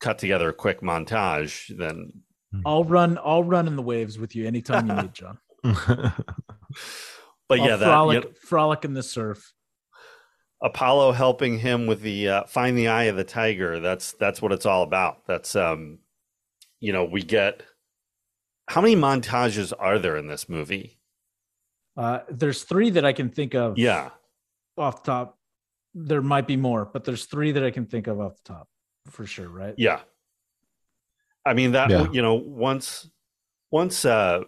[0.00, 2.12] cut together a quick montage then
[2.66, 5.38] i'll run i'll run in the waves with you anytime you need john.
[7.48, 9.52] But I'll yeah that frolic, you know, frolic in the surf
[10.62, 13.80] Apollo helping him with the uh, find the eye of the tiger.
[13.80, 15.26] That's that's what it's all about.
[15.26, 15.98] That's um,
[16.80, 17.62] you know, we get
[18.68, 20.98] how many montages are there in this movie?
[21.96, 23.76] Uh, there's three that I can think of.
[23.76, 24.10] Yeah.
[24.78, 25.38] Off the top,
[25.94, 28.68] there might be more, but there's three that I can think of off the top
[29.10, 29.48] for sure.
[29.48, 29.74] Right.
[29.76, 30.00] Yeah.
[31.44, 32.06] I mean that Yeah.
[32.12, 33.10] you know once
[33.72, 34.42] once uh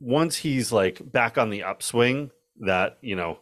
[0.00, 2.30] once he's like back on the upswing
[2.60, 3.38] that you know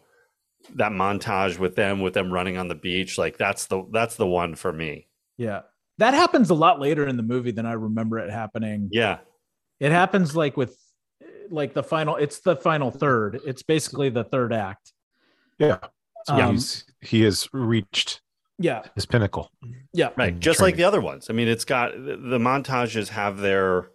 [0.74, 4.26] that montage with them with them running on the beach like that's the that's the
[4.26, 5.08] one for me.
[5.36, 5.62] Yeah.
[5.98, 8.88] That happens a lot later in the movie than I remember it happening.
[8.90, 9.18] Yeah.
[9.80, 10.76] It happens like with
[11.50, 13.40] like the final it's the final third.
[13.44, 14.92] It's basically the third act.
[15.58, 15.78] Yeah.
[16.26, 18.20] So Um, he's he has reached
[18.58, 18.82] Yeah.
[18.94, 19.50] his pinnacle.
[19.92, 20.10] Yeah.
[20.16, 20.32] Right.
[20.34, 21.28] in Just like the other ones.
[21.28, 23.90] I mean it's got the the montages have their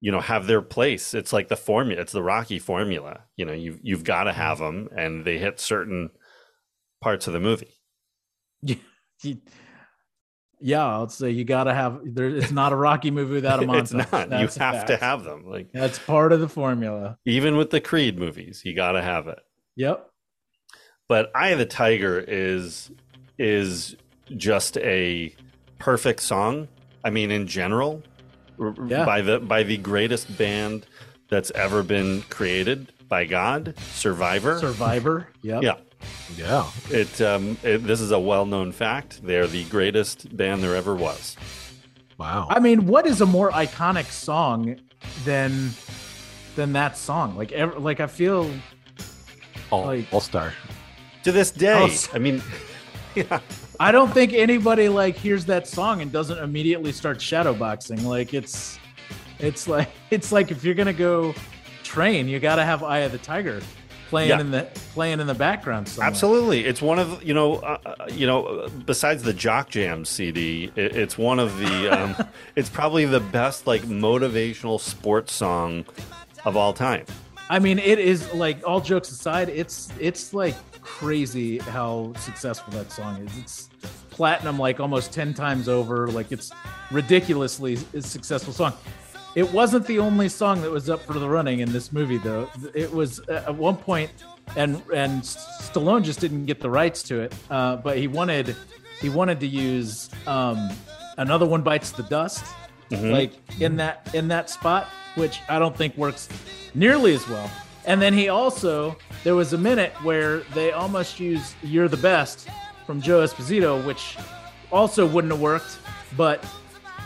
[0.00, 1.14] you know have their place.
[1.14, 2.00] It's like the formula.
[2.00, 3.24] It's the Rocky formula.
[3.36, 4.86] You know, you you've got to have mm-hmm.
[4.86, 6.10] them and they hit certain
[7.00, 7.74] parts of the movie.
[10.62, 13.80] Yeah, I'll say you gotta have there it's not a Rocky movie without a montage.
[13.80, 14.28] it's not.
[14.28, 15.46] That's you have to have them.
[15.46, 17.18] Like That's part of the formula.
[17.24, 19.38] even with the Creed movies, you got to have it.
[19.76, 20.06] Yep.
[21.08, 22.90] But Eye of the Tiger is
[23.38, 23.96] is
[24.36, 25.34] just a
[25.78, 26.68] perfect song.
[27.02, 28.02] I mean, in general,
[28.86, 29.04] Yeah.
[29.04, 30.86] by the by the greatest band
[31.28, 34.58] that's ever been created by God, Survivor.
[34.60, 35.28] Survivor.
[35.42, 35.62] Yep.
[35.62, 35.74] Yeah,
[36.36, 36.66] Yeah.
[36.90, 37.78] it, um, it.
[37.78, 39.20] This is a well-known fact.
[39.24, 41.36] They're the greatest band there ever was.
[42.18, 42.46] Wow.
[42.50, 44.76] I mean, what is a more iconic song
[45.24, 45.70] than
[46.56, 47.36] than that song?
[47.36, 48.50] Like ever like I feel
[49.70, 50.52] All, like- all star.
[51.24, 52.42] To this day, Oh, s- I mean,
[53.14, 53.40] yeah,
[53.80, 58.04] I don't think anybody like hears that song and doesn't immediately start shadowboxing.
[58.04, 58.78] Like it's
[59.38, 61.34] it's like it's like if you're gonna go
[61.82, 63.60] train, you gotta have Eye of the Tiger
[64.10, 64.40] playing Yeah.
[64.40, 66.08] in the playing in the background somewhere.
[66.08, 70.04] Absolutely, it's one of you know, uh, uh, you know, uh, besides the Jock Jam
[70.04, 72.16] CD, it, it's one of the, um,
[72.56, 75.86] it's probably the best like motivational sports song
[76.44, 77.06] of all time.
[77.48, 82.90] I mean, it is like all jokes aside, it's it's like crazy how successful that
[82.92, 83.38] song is.
[83.38, 83.70] It's
[84.10, 86.08] platinum like almost 10 times over.
[86.08, 86.52] Like it's
[86.90, 88.72] ridiculously successful song.
[89.36, 92.48] It wasn't the only song that was up for the running in this movie though.
[92.74, 94.10] It was uh, at one point
[94.56, 97.34] and and Stallone just didn't get the rights to it.
[97.48, 98.56] Uh, but he wanted
[99.00, 100.68] he wanted to use um,
[101.16, 102.44] another one bites the dust
[102.90, 103.12] Mhm.
[103.12, 106.28] like in that in that spot which i don't think works
[106.74, 107.48] nearly as well
[107.86, 112.48] and then he also there was a minute where they almost used you're the best
[112.86, 114.16] from joe esposito which
[114.70, 115.78] also wouldn't have worked
[116.16, 116.44] but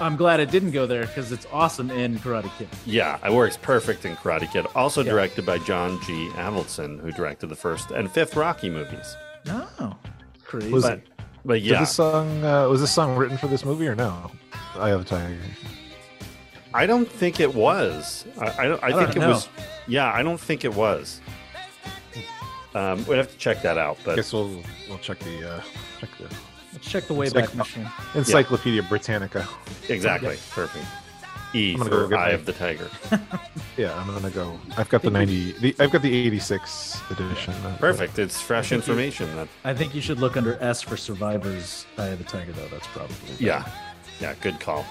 [0.00, 3.56] i'm glad it didn't go there because it's awesome in karate kid Yeah, it works
[3.56, 4.66] perfect in Karate Kid.
[4.74, 5.10] Also Yeah.
[5.12, 6.28] directed by John G.
[6.34, 9.16] Avildsen, who directed the first and fifth Rocky movies.
[9.48, 9.94] oh
[10.44, 11.00] crazy Was But,
[11.44, 14.30] but yeah, this song uh, was this song written for this movie or no?
[14.76, 15.38] I have a Tiger.
[16.72, 18.24] I don't think it was.
[18.40, 19.28] I, I, don't, I, I think don't it know.
[19.28, 19.48] was.
[19.86, 21.20] Yeah, I don't think it was.
[22.74, 23.98] Um, we'd have to check that out.
[24.00, 25.62] I But guess we'll we'll check the uh,
[26.00, 26.36] check the
[26.72, 29.46] let's check the wayback Encycl- machine Encyclopedia Britannica.
[29.88, 30.84] exactly, perfect.
[31.54, 32.30] E I'm gonna for go Eye my...
[32.30, 32.90] of the Tiger.
[33.76, 34.58] yeah, I'm gonna go.
[34.76, 35.52] I've got the ninety.
[35.52, 37.54] The, I've got the eighty-six edition.
[37.78, 38.18] Perfect.
[38.18, 39.34] It's fresh information.
[39.36, 42.66] That i think you should look under s for survivors eye of the tiger though
[42.68, 43.70] that's probably yeah,
[44.20, 44.84] yeah, good call.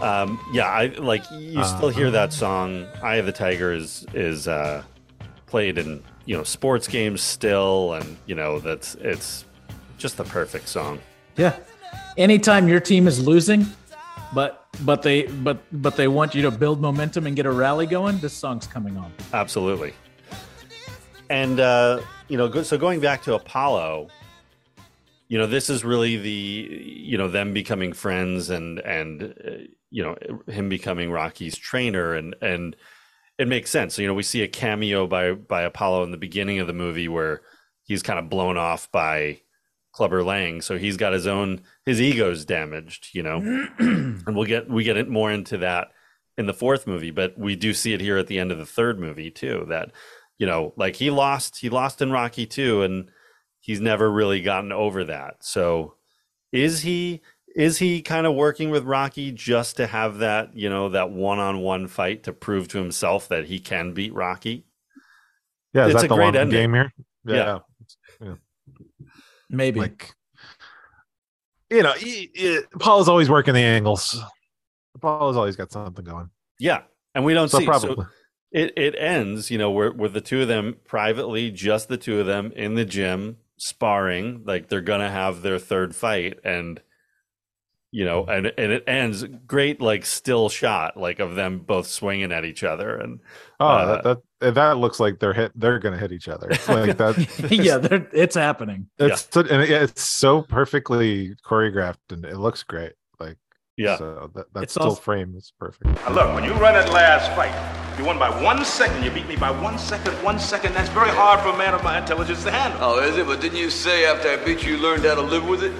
[0.00, 2.86] Um, yeah, I like you still hear that song.
[3.02, 4.82] Eye of the Tiger is is uh,
[5.46, 9.44] played in you know sports games still, and you know that's it's
[9.96, 11.00] just the perfect song.
[11.36, 11.56] Yeah.
[12.16, 13.66] Anytime your team is losing,
[14.32, 17.86] but but they but but they want you to build momentum and get a rally
[17.86, 19.12] going, this song's coming on.
[19.32, 19.94] Absolutely.
[21.30, 24.08] And uh, you know, so going back to Apollo,
[25.28, 29.50] you know, this is really the you know them becoming friends and and uh,
[29.90, 30.16] you know
[30.46, 32.76] him becoming Rocky's trainer and and
[33.38, 33.94] it makes sense.
[33.94, 36.72] So, you know, we see a cameo by by Apollo in the beginning of the
[36.72, 37.42] movie where
[37.84, 39.40] he's kind of blown off by
[39.92, 43.38] Clubber Lang, so he's got his own his ego's damaged, you know.
[43.78, 45.88] and we'll get we get it more into that
[46.36, 48.66] in the fourth movie, but we do see it here at the end of the
[48.66, 49.66] third movie too.
[49.68, 49.92] That
[50.38, 53.10] you know, like he lost he lost in Rocky too, and
[53.68, 55.36] he's never really gotten over that.
[55.44, 55.94] So
[56.52, 57.20] is he
[57.54, 61.38] is he kind of working with Rocky just to have that you know that one
[61.38, 64.64] on one fight to prove to himself that he can beat Rocky?
[65.74, 66.58] Yeah, is It's that a the great long ending.
[66.60, 66.92] game here?
[67.26, 67.58] Yeah.
[68.22, 68.34] yeah.
[69.50, 69.80] Maybe.
[69.80, 70.14] Like,
[71.70, 74.18] you know, he, he- Paul's always working the angles.
[75.00, 76.30] Paul's always got something going.
[76.58, 76.82] Yeah,
[77.14, 77.96] and we don't So see probably.
[77.96, 78.06] So
[78.50, 82.18] it it ends, you know, where with the two of them privately, just the two
[82.20, 86.80] of them in the gym sparring, like they're gonna have their third fight, and
[87.90, 92.32] you know, and and it ends great, like still shot, like of them both swinging
[92.32, 93.20] at each other, and
[93.60, 95.52] Oh, uh, that, that that looks like they're hit.
[95.54, 96.48] They're gonna hit each other.
[96.68, 97.48] Like that.
[97.50, 98.88] yeah, they're- it's happening.
[98.98, 102.92] It's so, and it- it's so perfectly choreographed and it looks great.
[103.18, 103.38] Like
[103.78, 103.96] Yeah.
[103.96, 105.86] so that, that It's still also- frame is perfect.
[105.86, 107.54] Now look, when you run that last fight,
[107.98, 109.02] you won by one second.
[109.04, 110.74] You beat me by one second, one second.
[110.74, 112.78] That's very hard for a man of my intelligence to handle.
[112.82, 113.26] Oh, is it?
[113.26, 115.72] But didn't you say after I beat you, you learned how to live with it?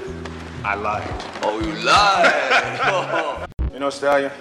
[0.65, 1.07] I lied.
[1.43, 3.45] Oh, you lied.
[3.73, 4.33] You know, Stallion,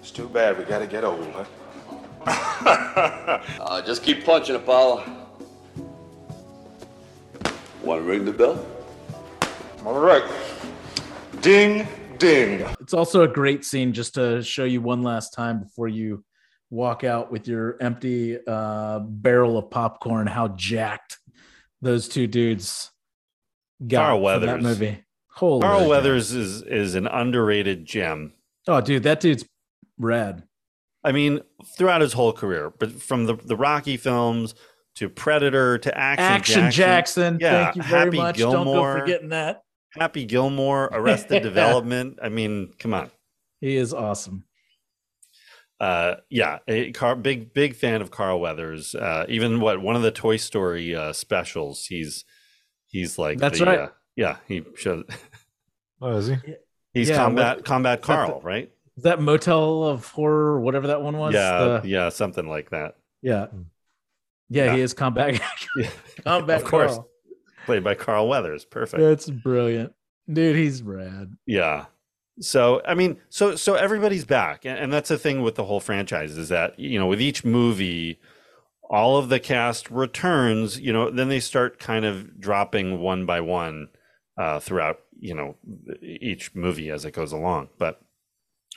[0.00, 1.44] it's too bad we gotta get old, huh?
[3.60, 5.04] uh, just keep punching, Apollo.
[7.82, 8.62] Want to ring the bell?
[9.86, 10.22] All right.
[11.40, 11.86] Ding,
[12.18, 12.66] ding.
[12.80, 16.24] It's also a great scene just to show you one last time before you
[16.70, 21.18] walk out with your empty uh, barrel of popcorn how jacked
[21.80, 22.90] those two dudes
[23.86, 24.46] got Carl from Weathers.
[24.48, 25.04] that movie.
[25.30, 25.88] Holy Carl cow.
[25.88, 28.32] Weathers is is an underrated gem.
[28.66, 29.44] Oh, dude, that dude's
[29.98, 30.42] rad.
[31.04, 31.40] I mean,
[31.76, 34.54] throughout his whole career, but from the the Rocky films
[34.96, 37.38] to Predator to Action, Action Jackson.
[37.40, 38.36] yeah, Thank you very Happy much.
[38.36, 39.62] Gilmore, Don't go forgetting that.
[39.92, 42.18] Happy Gilmore, Arrested Development.
[42.22, 43.10] I mean, come on.
[43.60, 44.44] He is awesome.
[45.80, 48.94] Uh, yeah, a Car- big big fan of Carl Weathers.
[48.94, 52.24] Uh, even what one of the Toy Story uh, specials, he's
[52.86, 53.78] he's like That's the, right.
[53.80, 55.04] Uh, yeah, he shows.
[56.00, 56.36] Oh, is he?
[56.94, 58.72] He's Yeah, combat what- combat is that Carl, the- right?
[58.96, 61.32] Is that Motel of Horror, whatever that one was?
[61.32, 62.96] yeah, The- yeah, something like that.
[63.22, 63.46] yeah.
[64.50, 65.40] Yeah, he is combat.
[65.76, 65.90] Yeah.
[66.24, 67.08] combat of course, Carl.
[67.68, 68.64] Played by Carl Weathers.
[68.64, 69.02] Perfect.
[69.02, 69.92] That's brilliant.
[70.32, 71.36] Dude, he's rad.
[71.44, 71.84] Yeah.
[72.40, 75.80] So I mean, so so everybody's back, and, and that's the thing with the whole
[75.80, 78.20] franchise is that you know with each movie,
[78.88, 80.80] all of the cast returns.
[80.80, 83.88] You know, then they start kind of dropping one by one
[84.38, 85.56] uh, throughout you know
[86.00, 87.68] each movie as it goes along.
[87.78, 88.00] But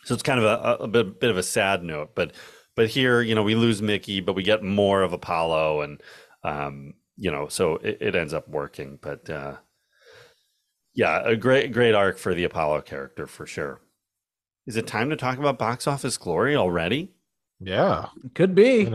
[0.03, 2.11] so it's kind of a, a bit, bit of a sad note.
[2.13, 2.33] But
[2.75, 6.01] but here, you know, we lose Mickey, but we get more of Apollo, and
[6.43, 8.97] um, you know, so it, it ends up working.
[8.99, 9.57] But uh,
[10.95, 13.79] yeah, a great great arc for the Apollo character for sure.
[14.65, 17.13] Is it time to talk about box office glory already?
[17.59, 18.07] Yeah.
[18.33, 18.91] Could be.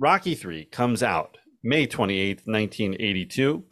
[0.00, 3.64] Rocky 3 comes out May 28th, 1982.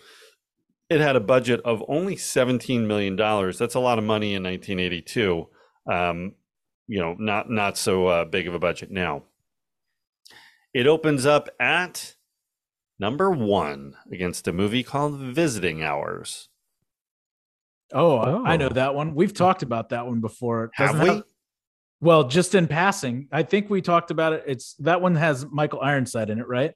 [0.90, 3.16] It had a budget of only $17 million.
[3.16, 5.48] That's a lot of money in 1982.
[5.90, 6.34] Um,
[6.86, 9.22] you know, not not so uh, big of a budget now.
[10.72, 12.14] It opens up at
[12.98, 16.48] number 1 against a movie called Visiting Hours.
[17.92, 18.74] Oh, I- I know Oh.
[18.74, 19.14] that one.
[19.14, 20.70] We've talked about that one before.
[20.74, 21.22] Have doesn't we?
[22.00, 24.44] well, just in passing, I think we talked about it.
[24.46, 26.72] It's that one has Michael Ironside in it, right?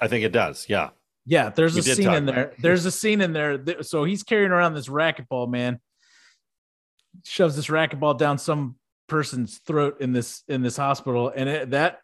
[0.00, 0.66] I think it does.
[0.68, 0.90] Yeah.
[1.24, 2.54] Yeah, there's We a scene in there.
[2.58, 3.56] There's a scene in there.
[3.56, 5.80] that- So he's carrying around this racquetball, man.
[7.24, 8.76] Shoves this racquetball down some
[9.12, 11.98] person's throat in this in this hospital, and it, that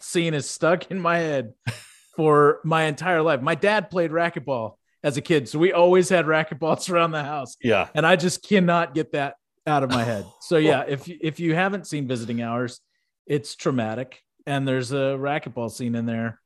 [0.00, 1.52] scene is stuck in my head
[2.16, 3.42] for my entire life.
[3.42, 7.56] My dad played racquetball as a kid, so we always had racquetballs around the house,
[7.62, 7.88] Yeah.
[7.94, 9.34] and I just cannot get that
[9.66, 10.24] out of my head.
[10.40, 12.80] So yeah, if you- if you haven't seen Visiting Hours,
[13.26, 16.40] it's traumatic, and there's a racquetball scene in there.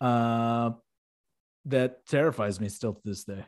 [0.00, 0.72] Uh,
[1.66, 3.42] that terrifies me still to this day.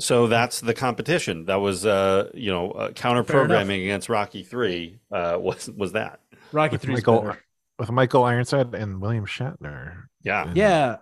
[0.00, 1.46] So that's the competition.
[1.46, 5.00] That was, uh, you know, uh, counter programming against Rocky Three.
[5.10, 6.20] Uh, was was that?
[6.52, 7.34] Rocky With Three Michael,
[7.78, 10.04] with Michael Ironside and William Shatner.
[10.22, 10.96] Yeah, And, Yeah,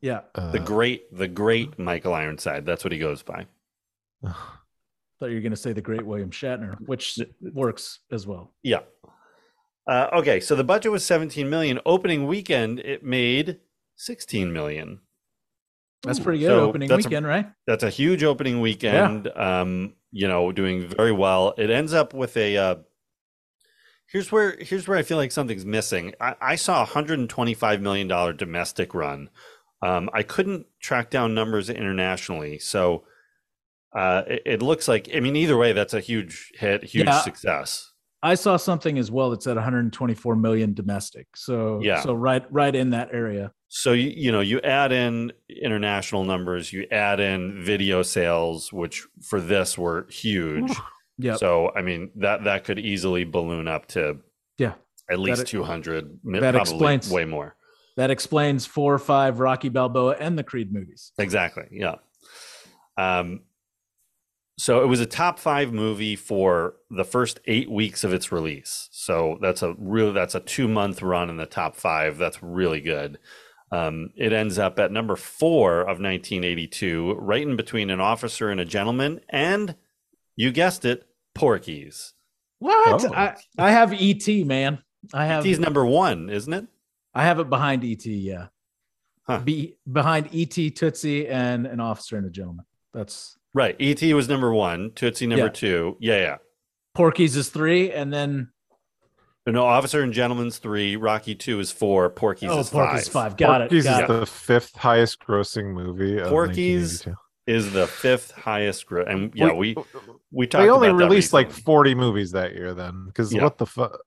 [0.00, 0.20] yeah.
[0.34, 2.64] uh, the great, the great Michael Ironside.
[2.66, 3.46] That's what he goes by.
[4.22, 8.52] Thought you were gonna say the great William Shatner, which works as well.
[8.62, 8.80] Yeah.
[9.86, 11.78] Uh, okay, so the budget was 17 million.
[11.86, 13.60] Opening weekend, it made
[13.94, 15.00] 16 million.
[16.02, 16.46] That's pretty good.
[16.48, 17.46] So Opening that's a- weekend, right?
[17.66, 19.28] That's a huge opening weekend.
[19.34, 21.54] Um, you know, doing very well.
[21.58, 22.56] It ends up with a.
[22.56, 22.74] Uh,
[24.06, 26.14] here's where here's where I feel like something's missing.
[26.20, 29.30] I, I saw a 125 million dollar domestic run.
[29.82, 33.04] Um, I couldn't track down numbers internationally, so
[33.94, 35.08] uh, it, it looks like.
[35.14, 37.20] I mean, either way, that's a huge hit, huge Yeah.
[37.20, 37.92] success.
[38.22, 41.26] I saw something as well that said 124 million domestic.
[41.36, 42.00] So Yeah.
[42.00, 43.52] so right right in that area.
[43.68, 49.06] So you you know you add in international numbers, you add in video sales, which
[49.22, 50.72] for this were huge.
[51.18, 51.36] yeah.
[51.36, 54.18] So I mean that that could easily balloon up to
[54.58, 54.74] Yeah.
[55.10, 57.56] at least That- two hundred, that probably explains- way more.
[57.96, 61.12] That explains four or five Rocky Balboa and the Creed movies.
[61.18, 61.64] Exactly.
[61.72, 61.94] Yeah.
[62.96, 63.40] Um.
[64.58, 68.88] So it was a top five movie for the first eight weeks of its release.
[68.90, 72.16] So that's a real that's a two month run in the top five.
[72.16, 73.18] That's really good.
[73.72, 78.60] Um, it ends up at number four of 1982, right in between an officer and
[78.60, 79.74] a gentleman, and
[80.36, 82.14] you guessed it, Porky's.
[82.60, 83.04] What?
[83.04, 83.12] Oh.
[83.12, 84.78] I, I have ET, man.
[85.12, 86.66] I have ET's number one, isn't it?
[87.14, 88.46] I have it behind ET, yeah.
[89.26, 89.40] Huh.
[89.40, 92.64] Be behind ET, Tootsie, and an officer and a gentleman.
[92.94, 93.74] That's Right.
[93.80, 94.92] ET was number one.
[94.94, 95.50] Tootsie number Yeah.
[95.50, 95.96] two.
[95.98, 96.36] Yeah, yeah.
[96.94, 98.50] Porky's is three, and then
[99.46, 100.96] No, Officer and Gentleman's three.
[100.96, 102.10] Rocky two is four.
[102.10, 103.32] Porky's oh, is Porky's five.
[103.32, 103.36] five.
[103.36, 103.88] Got Porky's it.
[103.88, 104.20] Got is it.
[104.20, 106.18] the fifth highest grossing movie.
[106.18, 107.06] Of Porky's
[107.46, 108.86] is the fifth highest.
[108.86, 109.76] Gro- and yeah, we
[110.32, 110.62] we talked.
[110.62, 113.44] They only about that released like 40 movies that year then because Yeah.
[113.44, 113.98] what the fuck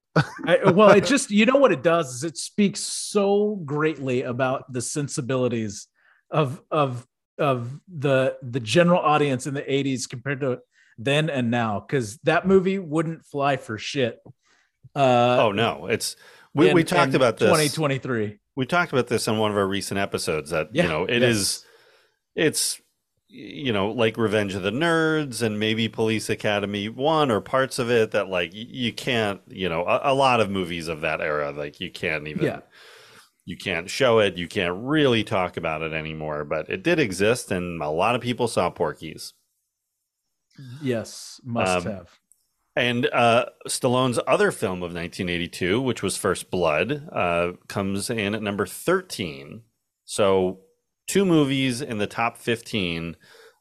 [0.74, 4.82] well, it just you know what it does is it speaks so greatly about the
[4.82, 5.88] sensibilities
[6.32, 7.06] of of
[7.38, 10.60] of the the general audience in the 80s compared to
[10.98, 14.20] then and now because that movie wouldn't fly for shit
[14.96, 16.16] uh oh no, it's
[16.54, 17.48] we, in- we talked about this.
[17.48, 20.50] 2023 We talked about this on one of our recent episodes.
[20.52, 21.36] That Yeah, you know it yes.
[21.36, 21.66] is,
[22.36, 22.82] it's
[23.28, 27.92] you know like Revenge of the Nerds and maybe Police Academy one or parts of
[27.92, 31.52] it that like you can't you know a, a lot of movies of that era
[31.52, 32.62] like you can't even Yeah.
[33.46, 37.52] you can't show it you can't really talk about it anymore but it did exist
[37.52, 39.34] and a lot of people saw Porky's.
[40.82, 42.19] yes must Um, have
[42.80, 48.42] And uh, Stallone's other film of 1982, which was First Blood, uh, comes in at
[48.42, 49.64] number 13.
[50.06, 50.62] So,
[51.06, 53.18] two movies in the top 15.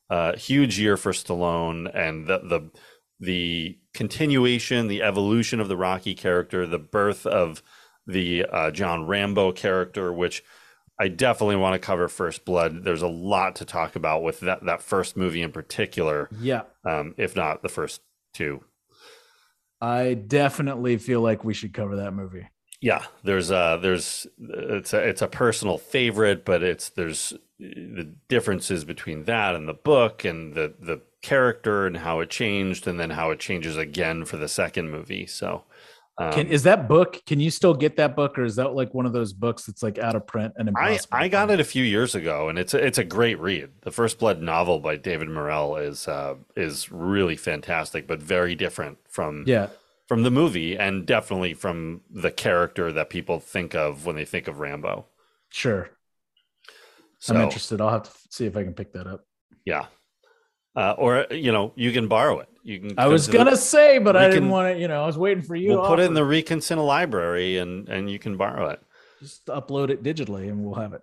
[0.08, 2.70] Uh, huge year for Stallone, and the the
[3.18, 7.60] the continuation, the evolution of the Rocky character, the birth of
[8.06, 10.44] the uh, John Rambo character, which
[10.98, 12.84] I definitely want to cover First Blood.
[12.84, 17.14] There's a lot to talk about with that that first movie in particular, yeah um,
[17.18, 18.00] if not the first
[18.32, 18.62] two.
[19.80, 22.48] I definitely feel like we should cover that movie
[22.80, 28.84] Yeah, there's a there's it's a it's a personal favorite, but it's there's the differences
[28.84, 33.10] between that and the book and the the character and how it changed and then
[33.10, 35.26] how it changes again for the second movie.
[35.26, 35.64] So
[36.18, 38.92] um, can is that book can you still get that book or is that like
[38.92, 41.50] one of those books that's like out of print and I impossible I to got
[41.50, 43.70] it a few years ago and it's a, it's a great read.
[43.82, 48.98] The First Blood novel by David Morrell is uh, is really fantastic, but very different
[49.08, 49.68] from yeah
[50.08, 54.48] from the movie and definitely from the character that people think of when they think
[54.48, 55.04] of Rambo.
[55.50, 55.90] sure
[57.18, 59.26] So, i'm interested i'll have to see if i can pick that up
[59.66, 59.86] Yeah.
[60.76, 62.48] Uh, or you know, you can borrow it.
[62.62, 62.98] You can.
[62.98, 64.80] I was to the- gonna say, but I didn't can- want to.
[64.80, 65.70] You know, I was waiting for you.
[65.70, 68.80] We'll put it in the Reconcina library, and and you can borrow it.
[69.20, 71.02] Just upload it digitally, and we'll have it.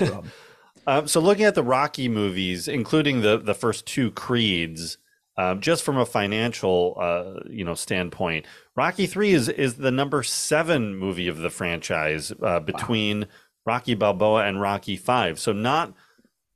[0.00, 0.32] No problem.
[0.86, 4.98] Um, so looking at the Rocky movies, including the the first two Creeds,
[5.38, 8.44] um, just from a financial uh, you know standpoint,
[8.76, 13.28] Rocky Three is is the number seven movie of the franchise uh, between
[13.64, 15.38] Rocky Balboa and Rocky Five.
[15.40, 15.94] So not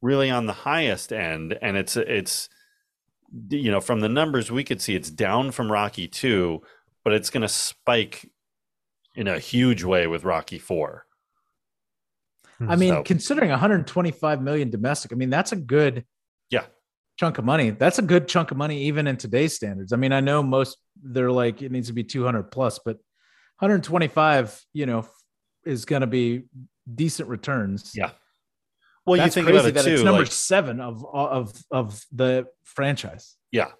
[0.03, 2.49] really on the highest end, and it's it's
[3.51, 6.63] you know from the numbers we could see it's down from Rocky Two,
[7.05, 8.31] but it's going to spike
[9.15, 11.05] in a huge way with Rocky Four.
[12.61, 16.05] I mean, So- considering 125 million domestic, I mean that's a good
[16.51, 16.67] Yeah.
[17.17, 17.71] chunk of money.
[17.71, 19.93] That's a good chunk of money even in today's standards.
[19.93, 22.97] I mean, I know most they're like it needs to be 200 plus, but
[23.59, 25.07] 125, you know,
[25.65, 26.45] is going to be
[26.93, 27.93] decent returns.
[27.95, 28.11] Yeah.
[29.09, 29.95] Well, That's you think crazy about it that too.
[29.95, 33.37] it's number like- seven of of of the franchise.
[33.51, 33.71] Yeah.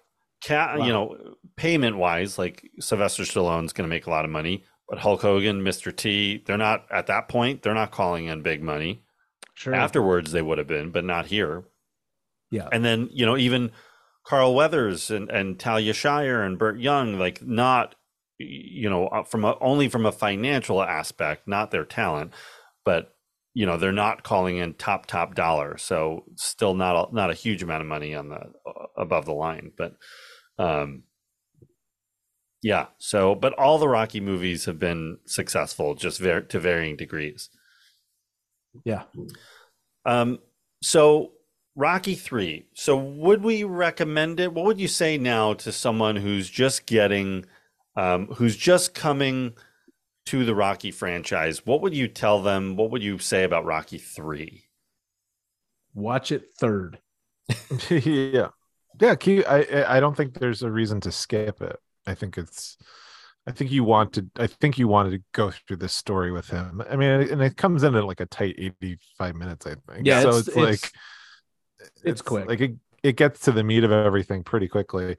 [0.43, 0.85] Ca Wow.
[0.85, 4.99] you know, payment wise, like Sylvester Stallone's going to make a lot of money, but
[4.99, 5.93] Hulk Hogan, Mr.
[5.95, 9.03] T, they're not at that point, they're not calling in big money.
[9.55, 9.75] Sure.
[9.75, 11.65] Afterwards, they would have been, but not here.
[12.51, 12.69] Yeah.
[12.71, 13.71] And then, you know, even
[14.25, 17.95] Carl Weathers and, and Talia Shire and Burt Young, like not,
[18.37, 22.31] you know, uh, from a, only from a financial aspect, not their talent,
[22.85, 23.13] but
[23.59, 25.77] you know, they're not calling in top top dollar.
[25.77, 29.33] So still not a, not a huge amount of money on the uh, above the
[29.33, 29.97] line, but
[30.57, 31.03] um,
[32.63, 32.85] yeah.
[32.99, 37.49] So, but all the Rocky movies have been successful, just ver- to varying degrees.
[38.85, 39.03] Yeah.
[40.05, 40.39] Um,
[40.81, 41.33] so
[41.75, 42.63] Rocky three.
[42.73, 44.53] So would we recommend it?
[44.53, 47.43] What would you say now to someone who's just getting,
[47.97, 49.51] um, who's just coming
[50.27, 51.65] to the Rocky franchise?
[51.65, 52.75] What would you tell them?
[52.75, 54.65] What would you say about Rocky three?
[55.93, 56.99] Watch it third.
[57.89, 58.49] yeah
[59.01, 62.37] yeah keep, I I- i don't think there's a reason to skip it i think
[62.37, 62.77] it's
[63.47, 66.47] i think you want to i think you wanted to go through this story with
[66.47, 70.05] him i mean and it comes in at like a tight 85 minutes i think
[70.05, 70.91] Yeah, so it's- it's, like it's-
[72.03, 72.47] it's quick.
[72.47, 75.17] like it, it gets to the meat of everything pretty quickly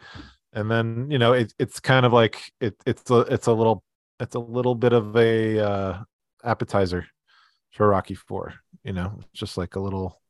[0.53, 3.83] and then you know it, it's kind of like it, it's a it's a little
[4.21, 5.99] it's a little bit of a uh
[6.45, 7.07] appetizer
[7.73, 10.21] for rocky 4 you know it's just like a little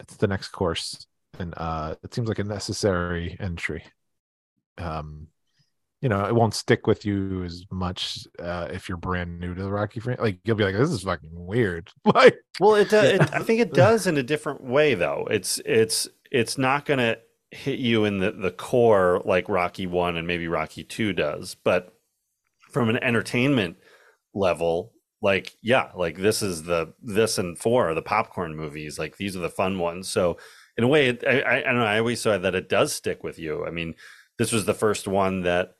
[0.00, 1.06] it's the next course
[1.38, 3.84] and uh it seems like a necessary entry
[4.78, 5.28] um
[6.02, 9.62] you know, it won't stick with you as much uh, if you're brand new to
[9.62, 10.22] the Rocky franchise.
[10.22, 11.90] Like you'll be like, this is fucking weird.
[12.04, 15.26] Like, well, it, does, it I think it does in a different way though.
[15.30, 17.18] It's it's it's not going to
[17.52, 21.94] hit you in the the core like Rocky One and maybe Rocky Two does, but
[22.72, 23.76] from an entertainment
[24.34, 28.98] level, like yeah, like this is the this and four are the popcorn movies.
[28.98, 30.08] Like these are the fun ones.
[30.08, 30.38] So
[30.76, 31.84] in a way, it, I, I, I don't know.
[31.84, 33.64] I always saw that it does stick with you.
[33.66, 33.94] I mean,
[34.38, 35.74] this was the first one that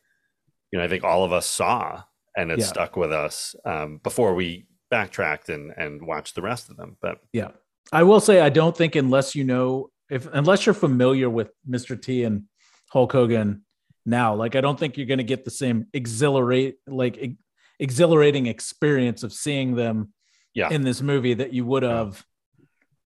[0.71, 2.03] you know I think all of us saw,
[2.37, 2.67] and it Yeah.
[2.67, 6.97] stuck with us um, before we backtracked and and watched the rest of them.
[7.01, 7.53] But Yeah.
[7.91, 12.01] I will say I don't think unless you know if unless you're familiar with Mr.
[12.01, 12.45] T and
[12.91, 13.65] Hulk Hogan
[14.05, 17.35] now, like I don't think you're going to get the same exhilarate like ex-
[17.79, 20.13] exhilarating experience of seeing them
[20.55, 22.25] yeah, in this movie that you would have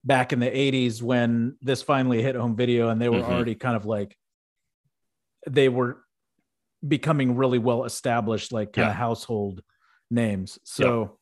[0.05, 3.28] back in the 80s when this finally hit home video and they were Mhm.
[3.28, 4.16] already kind of like
[5.48, 6.02] they were
[6.86, 8.90] becoming really well established like kind Yeah.
[8.90, 9.62] of household
[10.10, 10.59] names.
[10.64, 11.18] So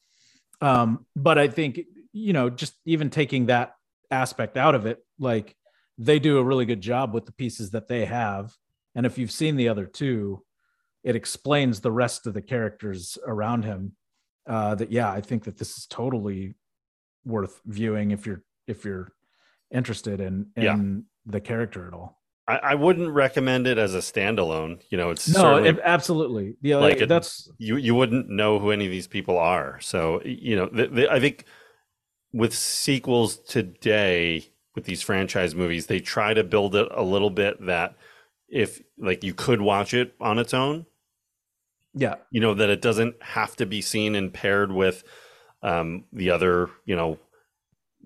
[0.60, 1.80] um but i think
[2.12, 3.74] you know just even taking that
[4.10, 5.56] aspect out of it like
[5.98, 8.52] they do a really good job with the pieces that they have
[8.94, 10.42] and if you've seen the other two
[11.02, 13.92] it explains the rest of the characters around him
[14.48, 16.54] uh that yeah i think that this is totally
[17.24, 19.12] worth viewing if you're if you're
[19.72, 20.78] interested in in Yeah.
[21.26, 24.82] the character at all I, I wouldn't recommend it as a standalone.
[24.90, 28.70] You know, it's no it- absolutely yeah like it- that's you you wouldn't know who
[28.70, 29.80] any of these people are.
[29.80, 31.46] So you know, the, the, I think
[32.34, 34.44] with sequels today
[34.74, 37.96] with these franchise movies, they try to build it a little bit that
[38.54, 40.86] if like you could watch it on its own,
[41.94, 45.04] yeah you know that it doesn't have to be seen and paired with
[45.62, 47.18] um, the other, you know,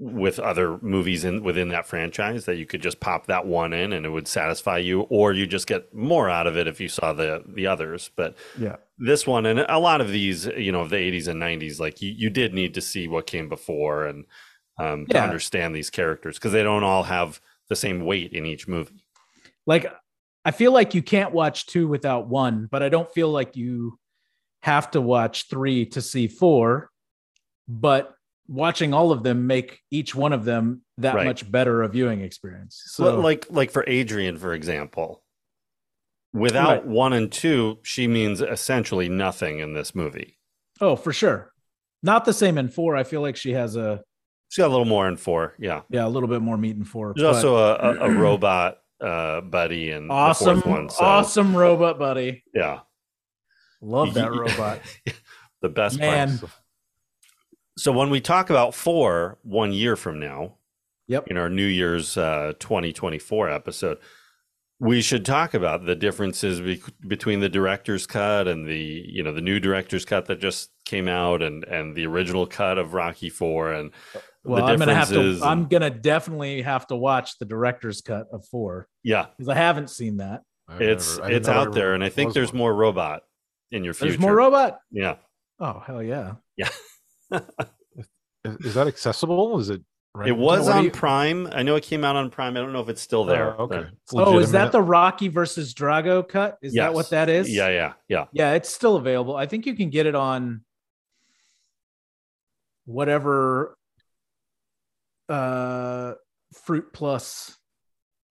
[0.01, 3.93] with other movies in within that franchise that you could just pop that one in
[3.93, 6.89] and it would satisfy you, or you just get more out of it if you
[6.89, 8.11] saw the the others.
[8.17, 11.41] But yeah this one and a lot of these, you know, of the 80s and
[11.41, 14.25] 90s, like you, you did need to see what came before and
[14.79, 18.67] um, to understand these characters because they don't all have the same weight in each
[18.67, 19.05] movie.
[19.67, 19.87] like
[20.49, 23.99] I feel like you can't watch two without one, but I don't feel like you
[24.63, 26.89] have to watch three to see four.
[27.69, 28.15] But
[28.47, 31.27] watching all of them make each one of them that Right.
[31.27, 32.81] much better a viewing experience.
[32.87, 35.23] So, like like for Adrian, for example,
[36.33, 36.87] without Right.
[36.87, 40.39] one and two, she means essentially nothing in this movie.
[40.81, 41.53] oh, for sure,
[42.03, 42.97] not the same in four.
[42.97, 44.03] I feel like she has a
[44.49, 45.83] She's got a little more in four, yeah.
[45.91, 47.13] yeah a little bit more meat in four.
[47.15, 50.89] There's also a, a, a robot uh, buddy and awesome, the one.
[50.91, 52.43] So, awesome robot buddy.
[52.55, 52.81] Yeah,
[53.81, 54.81] Love that robot.
[55.63, 56.39] the best Man.
[56.39, 56.51] part.
[57.77, 60.55] So when we talk about four one year from now,
[61.07, 61.29] Yep.
[61.29, 63.99] in our New Year's uh, 2024 episode,
[64.81, 68.77] we should talk about the differences be- between the director's cut and the
[69.09, 72.79] you know the new director's cut that just came out and and the original cut
[72.79, 73.91] of Rocky Four and
[74.49, 75.41] Well, the I'm gonna have to.
[75.43, 79.91] I'm gonna definitely have to watch the director's cut of four yeah, because I haven't
[79.91, 80.43] seen that.
[80.81, 82.59] it's I didn't it's out there there, and I think there's one.
[82.59, 83.23] more robot
[83.71, 84.13] in your future.
[84.13, 84.79] There's more robot.
[84.91, 85.17] Yeah,
[85.61, 86.35] Oh hell yeah!
[86.57, 86.69] yeah.
[88.45, 89.59] Is, is that accessible?
[89.59, 89.83] Is it?
[90.15, 91.49] Right It was on you- Prime.
[91.53, 92.57] I know it came out on Prime.
[92.57, 93.61] I don't know if it's still oh, there.
[93.61, 93.87] Oh, okay.
[94.13, 96.59] but- Oh, is that the Rocky versus Drago cut?
[96.63, 97.51] Is that what that is?
[97.51, 98.25] Yeah, yeah, yeah.
[98.33, 99.37] Yeah, it's still available.
[99.37, 100.63] I think you can get it on
[102.87, 103.78] whatever
[105.29, 106.15] uh
[106.55, 107.57] Fruit Plus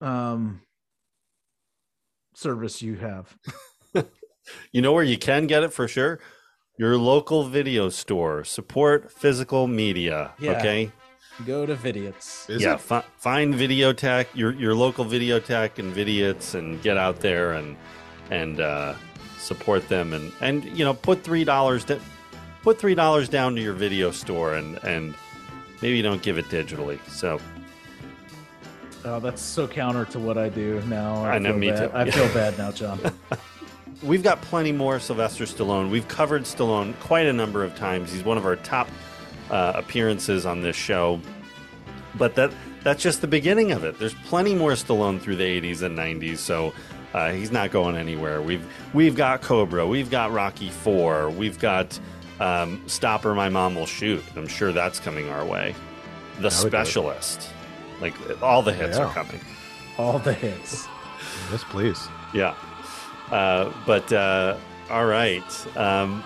[0.01, 0.61] um
[2.35, 3.35] service you have.
[4.71, 6.19] You know where you can get it for sure?
[6.77, 8.43] Your local video store.
[8.43, 10.33] Support physical media.
[10.39, 10.51] Yeah.
[10.51, 10.91] Okay.
[11.45, 12.49] Go to Vidiots.
[12.49, 12.75] Is yeah.
[12.75, 12.81] it?
[12.81, 17.75] Fi- find Videotheque, your your local Videotheque and Vidiots, and get out there and
[18.31, 18.95] and uh,
[19.37, 21.99] support them and and you know put three dollars to
[22.63, 25.15] put three dollars down to your video store and and
[25.81, 26.99] maybe you don't give it digitally.
[27.09, 27.39] So
[29.05, 31.23] Oh, that's so counter to what I do now.
[31.23, 31.91] I know, feel me bad.
[31.91, 31.97] too.
[31.97, 32.99] I feel bad now, John.
[34.03, 35.89] We've got plenty more Sylvester Stallone.
[35.89, 38.11] We've covered Stallone quite a number of times.
[38.11, 38.89] He's one of our top
[39.49, 41.21] uh, appearances on this show.
[42.15, 42.51] But that
[42.83, 43.97] that's just the beginning of it.
[43.97, 46.73] There's plenty more Stallone through the 80s and 90s, so
[47.13, 48.41] uh, he's not going anywhere.
[48.41, 51.97] We've we've got Cobra, we've got Rocky Four, we've got
[52.39, 53.25] um, Stop!
[53.25, 54.23] Or My Mom Will Shoot.
[54.35, 55.75] I'm sure that's coming our way.
[56.39, 56.69] The Yeah, we do.
[56.69, 57.49] Specialist,
[58.01, 59.05] like all the hits Yeah.
[59.05, 59.39] are coming.
[59.97, 60.87] All the hits.
[61.51, 62.07] Yes, please.
[62.33, 62.53] Yeah.
[63.31, 64.55] Uh, but uh,
[64.89, 65.77] all right.
[65.77, 66.23] Um,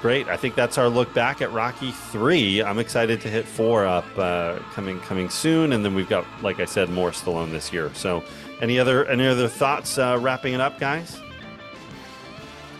[0.00, 0.28] great.
[0.28, 2.62] I think that's our look back at Rocky three.
[2.62, 6.60] I'm excited to hit four up uh, coming coming soon, and then we've got, like
[6.60, 7.90] I said, more Stallone this year.
[7.94, 8.22] So,
[8.62, 11.18] any other any other thoughts uh, wrapping it up, guys?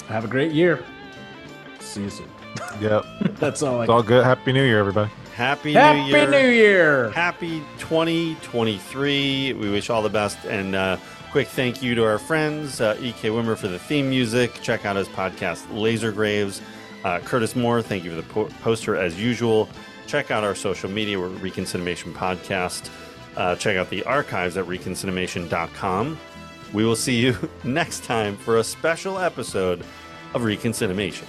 [0.09, 0.85] Have a great year.
[1.91, 2.31] See you soon.
[2.81, 3.05] Yep.
[3.39, 4.25] That's all I It's all good.
[4.25, 5.11] Happy New Year, everybody.
[5.35, 6.19] Happy, Happy New Year.
[6.19, 7.11] Happy New Year.
[7.11, 9.53] Happy 2023.
[9.55, 10.39] We wish all the best.
[10.47, 10.97] And uh,
[11.31, 13.29] quick thank you to our friends, uh, E.K.
[13.31, 14.55] Wimmer for the theme music.
[14.63, 16.61] Check out his podcast, Laser Graves.
[17.05, 19.69] Uh, Curtis Moore, thank you for the po- poster as usual.
[20.07, 21.19] Check out our social media.
[21.19, 22.91] We're Reconciliation Podcast.
[23.37, 26.19] Uh, check out the archives at reconciliation.com.
[26.73, 29.85] We will see you next time for a special episode
[30.35, 31.27] of Reconciliation.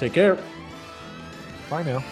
[0.00, 0.38] Take care.
[1.68, 2.02] Bye now.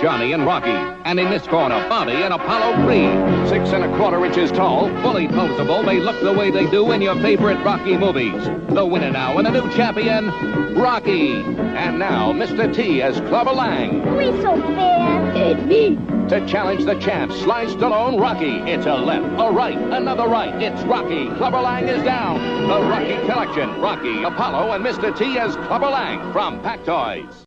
[0.00, 0.70] Johnny and Rocky.
[1.04, 3.48] And in this corner, Bobby and Apollo Creed.
[3.48, 5.84] Six and a quarter inches tall, fully posable.
[5.84, 8.42] They look the way they do in your favorite Rocky movies.
[8.70, 10.28] The winner now and the new champion,
[10.74, 11.32] Rocky.
[11.32, 12.74] And now, Mr.
[12.74, 14.16] T as Clubber Lang.
[14.16, 15.32] We so fair.
[15.36, 15.96] And me.
[16.28, 18.58] To challenge the champ, Sly Stallone, Rocky.
[18.70, 20.62] It's a left, a right, another right.
[20.62, 21.26] It's Rocky.
[21.36, 22.38] Clubber Lang is down.
[22.68, 25.16] The Rocky Collection, Rocky, Apollo, and Mr.
[25.16, 27.44] T as Clubber Lang from Pack Toys.